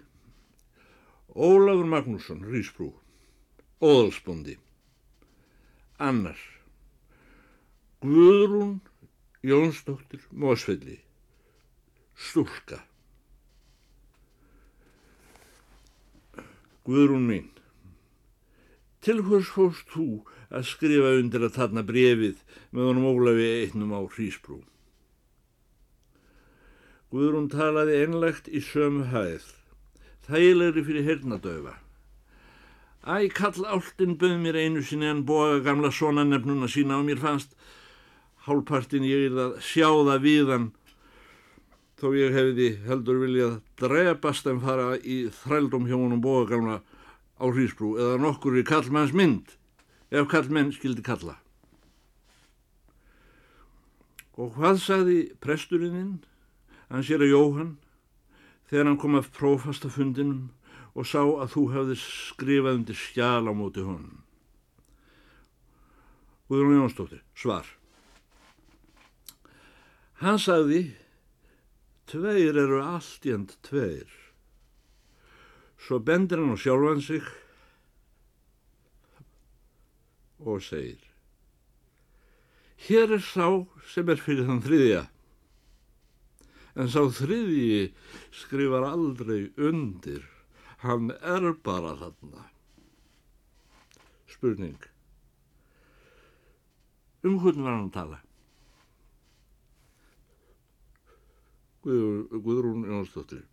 Ólafur 1.35 1.87
Magnússon, 1.87 2.43
Rísbrú, 2.43 2.89
Óðalsbóndi. 3.83 4.57
Annar, 5.99 6.39
Guðrún 8.01 8.79
Jónsdóttir 9.43 10.23
Mósfelli, 10.31 10.99
Stúlka. 12.15 12.88
Guðrún 16.87 17.27
mín, 17.27 17.49
til 19.03 19.19
hvers 19.25 19.49
fórst 19.51 19.89
þú 19.93 20.23
að 20.49 20.67
skrifa 20.71 21.15
undir 21.19 21.43
að 21.45 21.57
þarna 21.57 21.83
brefið 21.85 22.39
með 22.71 22.89
honum 22.89 23.09
Ólafi 23.11 23.49
einnum 23.65 23.95
á 23.95 24.01
Hrísbrú? 24.07 24.61
Guðrún 27.09 27.49
talaði 27.51 27.99
einlegt 28.03 28.47
í 28.47 28.61
sömu 28.63 29.09
hæð, 29.11 29.45
þægilegri 30.29 30.85
fyrir 30.87 31.07
hernadöfa. 31.09 31.75
Æ, 33.03 33.31
kall 33.33 33.65
áltinn 33.65 34.17
bauð 34.19 34.37
mér 34.43 34.59
einu 34.59 34.83
sinni 34.85 35.07
en 35.09 35.25
boga 35.25 35.61
gamla 35.65 35.91
svona 35.91 36.25
nefnuna 36.27 36.67
sína 36.69 36.99
og 36.99 37.07
mér 37.07 37.21
fannst 37.21 37.55
hálfpartin 38.45 39.07
ég 39.07 39.29
er 39.29 39.39
að 39.45 39.55
sjá 39.63 39.87
það 39.87 40.25
við 40.25 40.51
hann 40.53 40.67
þó 41.99 42.13
ég 42.15 42.31
hefði 42.35 42.69
heldur 42.87 43.19
viljað 43.19 43.59
drepast 43.79 44.47
en 44.47 44.61
fara 44.63 44.93
í 44.99 45.25
þrældum 45.41 45.87
hjá 45.89 45.97
honum 45.97 46.23
bóðagalna 46.23 46.79
á 47.39 47.45
Hrísbrú 47.47 47.95
eða 47.99 48.19
nokkur 48.23 48.59
í 48.59 48.63
kallmanns 48.67 49.11
mynd 49.15 49.55
ef 50.09 50.27
kallmenn 50.31 50.71
skildi 50.75 51.03
kalla. 51.05 51.35
Og 54.39 54.55
hvað 54.55 54.79
sagði 54.79 55.17
presturinninn, 55.43 56.21
hann 56.87 57.03
sér 57.03 57.25
að 57.25 57.33
Jóhann, 57.33 57.73
þegar 58.71 58.87
hann 58.87 59.01
kom 59.01 59.17
af 59.19 59.27
prófastafundinum 59.35 60.47
og 60.95 61.07
sá 61.07 61.19
að 61.19 61.51
þú 61.55 61.65
hefði 61.73 61.97
skrifað 61.99 62.79
undir 62.79 62.97
skjál 62.97 63.51
á 63.51 63.53
móti 63.53 63.83
honum. 63.83 64.23
Guðrún 66.49 66.79
Jónsdóttir, 66.79 67.21
svar. 67.37 67.67
Hann 70.23 70.39
sagði 70.41 70.95
Tveir 72.09 72.57
eru 72.57 72.79
allt 72.81 73.27
í 73.29 73.33
end 73.35 73.53
tveir. 73.67 74.09
Svo 75.79 75.99
bendir 76.01 76.41
hann 76.41 76.55
á 76.55 76.57
sjálfan 76.57 77.03
sig 77.05 77.25
og 80.39 80.63
segir 80.63 81.05
Hér 82.87 83.11
er 83.11 83.23
sá 83.23 83.47
sem 83.91 84.09
er 84.09 84.21
fyrir 84.23 84.47
þann 84.47 84.61
þriðja. 84.63 85.01
En 86.79 86.87
sá 86.87 87.01
þriðji 87.11 87.89
skrifar 88.31 88.85
aldrei 88.87 89.49
undir. 89.59 90.23
Hann 90.79 91.11
er 91.19 91.51
bara 91.59 91.91
þarna. 91.99 92.45
Spurning. 94.31 94.79
Um 97.27 97.35
hvernig 97.43 97.67
var 97.67 97.75
hann 97.75 97.89
að 97.89 97.95
tala? 97.97 98.21
Guður, 101.83 102.41
Guðrún 102.43 102.87
Jónsdóttir. 102.89 103.45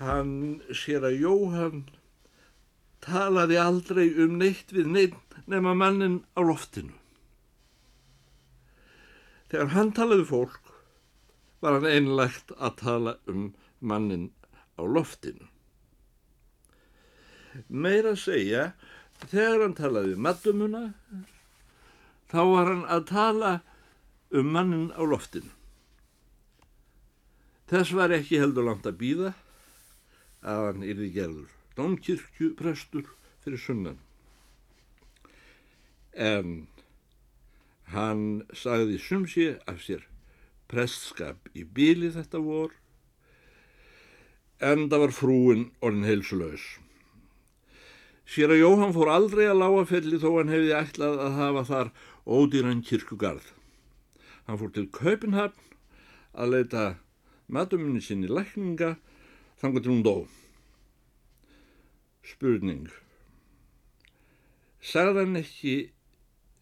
Hann 0.00 0.60
sér 0.72 1.04
að 1.08 1.18
Jóhann 1.20 1.84
talaði 3.04 3.58
aldrei 3.60 4.06
um 4.22 4.38
neitt 4.40 4.72
við 4.72 4.88
neitt 4.94 5.38
nema 5.50 5.74
mannin 5.74 6.20
á 6.36 6.40
loftinu. 6.44 6.94
Þegar 9.50 9.72
hann 9.74 9.92
talaði 9.96 10.26
fólk 10.28 10.70
var 11.60 11.78
hann 11.78 11.88
einlegt 11.90 12.52
að 12.56 12.76
tala 12.80 13.16
um 13.28 13.50
mannin 13.80 14.30
á 14.78 14.82
loftinu. 14.86 15.48
Meira 17.66 18.14
að 18.14 18.22
segja, 18.22 18.64
þegar 19.26 19.64
hann 19.66 19.76
talaði 19.76 20.14
um 20.14 20.22
maddumuna, 20.24 20.84
þá 22.30 22.40
var 22.52 22.70
hann 22.70 22.84
að 22.86 23.08
tala 23.10 23.54
um 24.30 24.52
mannin 24.54 24.92
á 24.94 25.02
loftinu. 25.02 25.50
Þess 27.70 27.94
var 27.94 28.10
ekki 28.10 28.40
heldur 28.42 28.66
langt 28.66 28.86
að 28.88 28.98
býða 28.98 29.32
að 30.42 30.62
hann 30.66 30.86
yrði 30.86 31.10
gerður 31.14 31.50
domkirkju 31.78 32.54
prestur 32.58 33.06
fyrir 33.44 33.60
sunnan. 33.62 33.98
En 36.12 36.66
hann 37.94 38.24
sagði 38.58 38.98
sumsi 38.98 39.46
af 39.70 39.84
sér 39.84 40.02
prestskap 40.70 41.46
í 41.54 41.62
bíli 41.62 42.10
þetta 42.14 42.40
vor 42.42 42.74
en 44.60 44.88
það 44.90 45.04
var 45.04 45.14
frúin 45.16 45.62
orðin 45.80 46.08
heilsulegs. 46.08 46.64
Sér 48.30 48.52
að 48.54 48.60
Jóhann 48.62 48.94
fór 48.94 49.10
aldrei 49.10 49.46
að 49.48 49.62
lága 49.62 49.86
felli 49.90 50.18
þó 50.22 50.28
hann 50.36 50.52
hefði 50.52 50.74
ætlað 50.78 51.22
að 51.24 51.38
hafa 51.38 51.62
þar 51.70 51.92
ódýran 52.26 52.82
kirkugarð. 52.86 53.46
Hann 54.46 54.60
fór 54.60 54.74
til 54.74 54.86
Kaupenhafn 54.94 55.78
að 56.34 56.52
leita 56.54 56.84
matumunni 57.52 58.02
sinni 58.04 58.30
lækninga 58.30 58.94
þangar 59.60 59.84
til 59.84 59.92
hún 59.92 60.04
dó. 60.06 60.16
Spurning. 62.26 62.88
Sagði 64.80 65.24
hann 65.24 65.40
ekki 65.40 65.74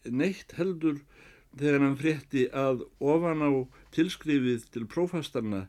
neitt 0.09 0.55
heldur 0.57 0.99
þegar 1.55 1.85
hann 1.85 1.99
frétti 1.99 2.47
að 2.55 2.83
ofan 2.99 3.45
á 3.45 3.51
tilskrifið 3.95 4.67
til 4.73 4.87
prófastanna 4.89 5.67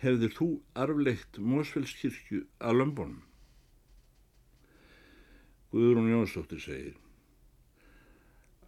hefðir 0.00 0.32
þú 0.36 0.48
arflegt 0.84 1.40
Mósfellskirkju 1.42 2.44
að 2.58 2.80
lömbunum. 2.80 3.20
Guðrún 5.70 6.10
Jónsdóttir 6.10 6.62
segir 6.62 6.96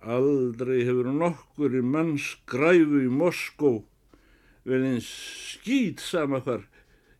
Aldrei 0.02 0.82
hefur 0.86 1.08
nokkur 1.14 1.74
í 1.78 1.82
manns 1.86 2.28
græfu 2.50 3.00
í 3.06 3.10
Moskó 3.10 3.72
vel 4.68 4.84
eins 4.86 5.08
skýt 5.52 6.02
sama 6.02 6.42
hvar 6.44 6.66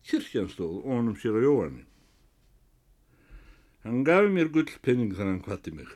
kirkjan 0.07 0.49
stóð 0.51 0.83
honum 0.87 1.17
sér 1.19 1.39
á 1.39 1.41
Jóhanni. 1.43 1.83
Hann 3.83 4.05
gaf 4.07 4.29
mér 4.31 4.51
gullpenning 4.53 5.11
þannig 5.11 5.33
hann 5.33 5.43
kvatti 5.43 5.73
mig. 5.75 5.89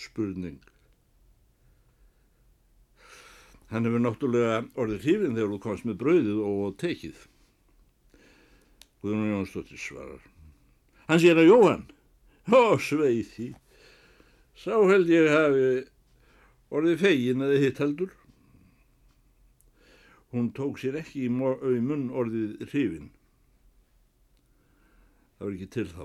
Spurning. 0.00 0.60
Hann 3.70 3.86
hefur 3.86 4.00
náttúrulega 4.02 4.62
orðið 4.80 5.04
hrifin 5.04 5.36
þegar 5.36 5.52
þú 5.52 5.60
komst 5.62 5.86
með 5.86 6.00
brauðið 6.00 6.40
og 6.48 6.78
tekið. 6.80 7.20
Guðrún 9.00 9.30
Jónsdóttir 9.34 9.80
svarar. 9.80 10.24
Hann 11.06 11.20
sér 11.20 11.38
að 11.40 11.50
Jóhann. 11.52 11.84
Ó, 12.48 12.80
sveið 12.80 13.28
því. 13.34 13.48
Sá 14.56 14.74
held 14.88 15.12
ég 15.12 15.28
hafi 15.30 15.68
orðið 16.70 17.02
fegin 17.04 17.44
eða 17.44 17.60
hitt 17.64 17.80
heldur. 17.82 18.12
Hún 20.30 20.52
tók 20.54 20.78
sér 20.78 21.00
ekki 21.00 21.26
í 21.26 21.30
munn 21.32 22.10
orðið 22.14 22.62
hrifin. 22.70 23.10
Það 25.38 25.46
var 25.46 25.56
ekki 25.56 25.70
til 25.74 25.86
þá. 25.90 26.04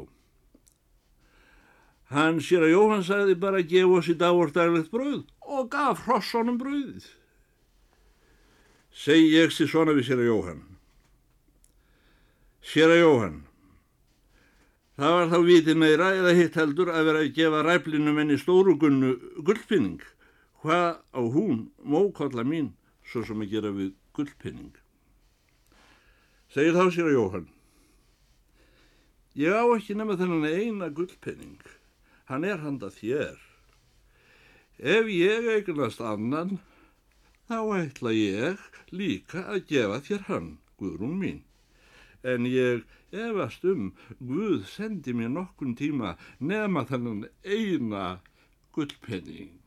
Hann 2.15 2.39
sér 2.41 2.65
að 2.65 2.73
Jóhann 2.73 3.05
sagði 3.05 3.35
bara 3.41 3.61
að 3.61 3.69
gefa 3.73 3.99
oss 3.99 4.09
í 4.09 4.17
dagvordaglegt 4.17 4.91
brauð 4.93 5.23
og 5.45 5.69
gaf 5.73 6.05
hrossunum 6.05 6.57
brauðið. 6.61 7.07
Segj 8.95 9.33
ég 9.35 9.53
sér 9.53 9.69
svona 9.69 9.93
við 9.97 10.09
sér 10.09 10.21
að 10.23 10.29
Jóhann. 10.29 10.63
Sér 12.65 12.93
að 12.95 13.01
Jóhann. 13.01 13.39
Það 14.95 15.15
var 15.17 15.31
þá 15.33 15.39
vitið 15.49 15.79
meira 15.81 16.11
eða 16.15 16.35
hitt 16.37 16.55
heldur 16.55 16.89
að 16.93 17.09
vera 17.09 17.23
að 17.25 17.33
gefa 17.35 17.63
ræflinum 17.67 18.21
enni 18.23 18.37
stóru 18.39 18.77
gunnu 18.79 19.17
gullfinning 19.43 20.05
hvað 20.65 20.97
á 21.13 21.21
hún 21.21 21.69
mókalla 21.85 22.43
mín 22.43 22.73
svo 23.05 23.21
sem 23.25 23.41
að 23.45 23.51
gera 23.53 23.71
við 23.75 23.93
gullpenning. 24.17 24.73
Segir 26.49 26.73
þá 26.73 26.85
sér 26.93 27.09
að 27.09 27.17
Jóhann, 27.17 27.49
ég 29.37 29.53
á 29.53 29.63
ekki 29.75 29.97
nema 29.97 30.17
þennan 30.17 30.47
eina 30.49 30.89
gullpenning, 30.89 31.61
hann 32.31 32.47
er 32.47 32.63
handa 32.63 32.89
þér. 32.93 33.37
Ef 34.79 35.09
ég 35.11 35.49
eignast 35.53 36.01
annan, 36.03 36.57
þá 37.47 37.59
ætla 37.77 38.11
ég 38.15 38.63
líka 38.91 39.45
að 39.47 39.67
gefa 39.69 40.01
þér 40.07 40.29
hann, 40.29 40.49
Guðrún 40.79 41.19
mín. 41.21 41.43
En 42.25 42.47
ég 42.49 42.81
efast 43.15 43.63
um, 43.69 43.91
Guð 44.19 44.65
sendi 44.67 45.13
mér 45.15 45.29
nokkun 45.31 45.75
tíma 45.77 46.15
nema 46.39 46.83
þennan 46.89 47.27
eina 47.45 48.19
gullpenning. 48.75 49.64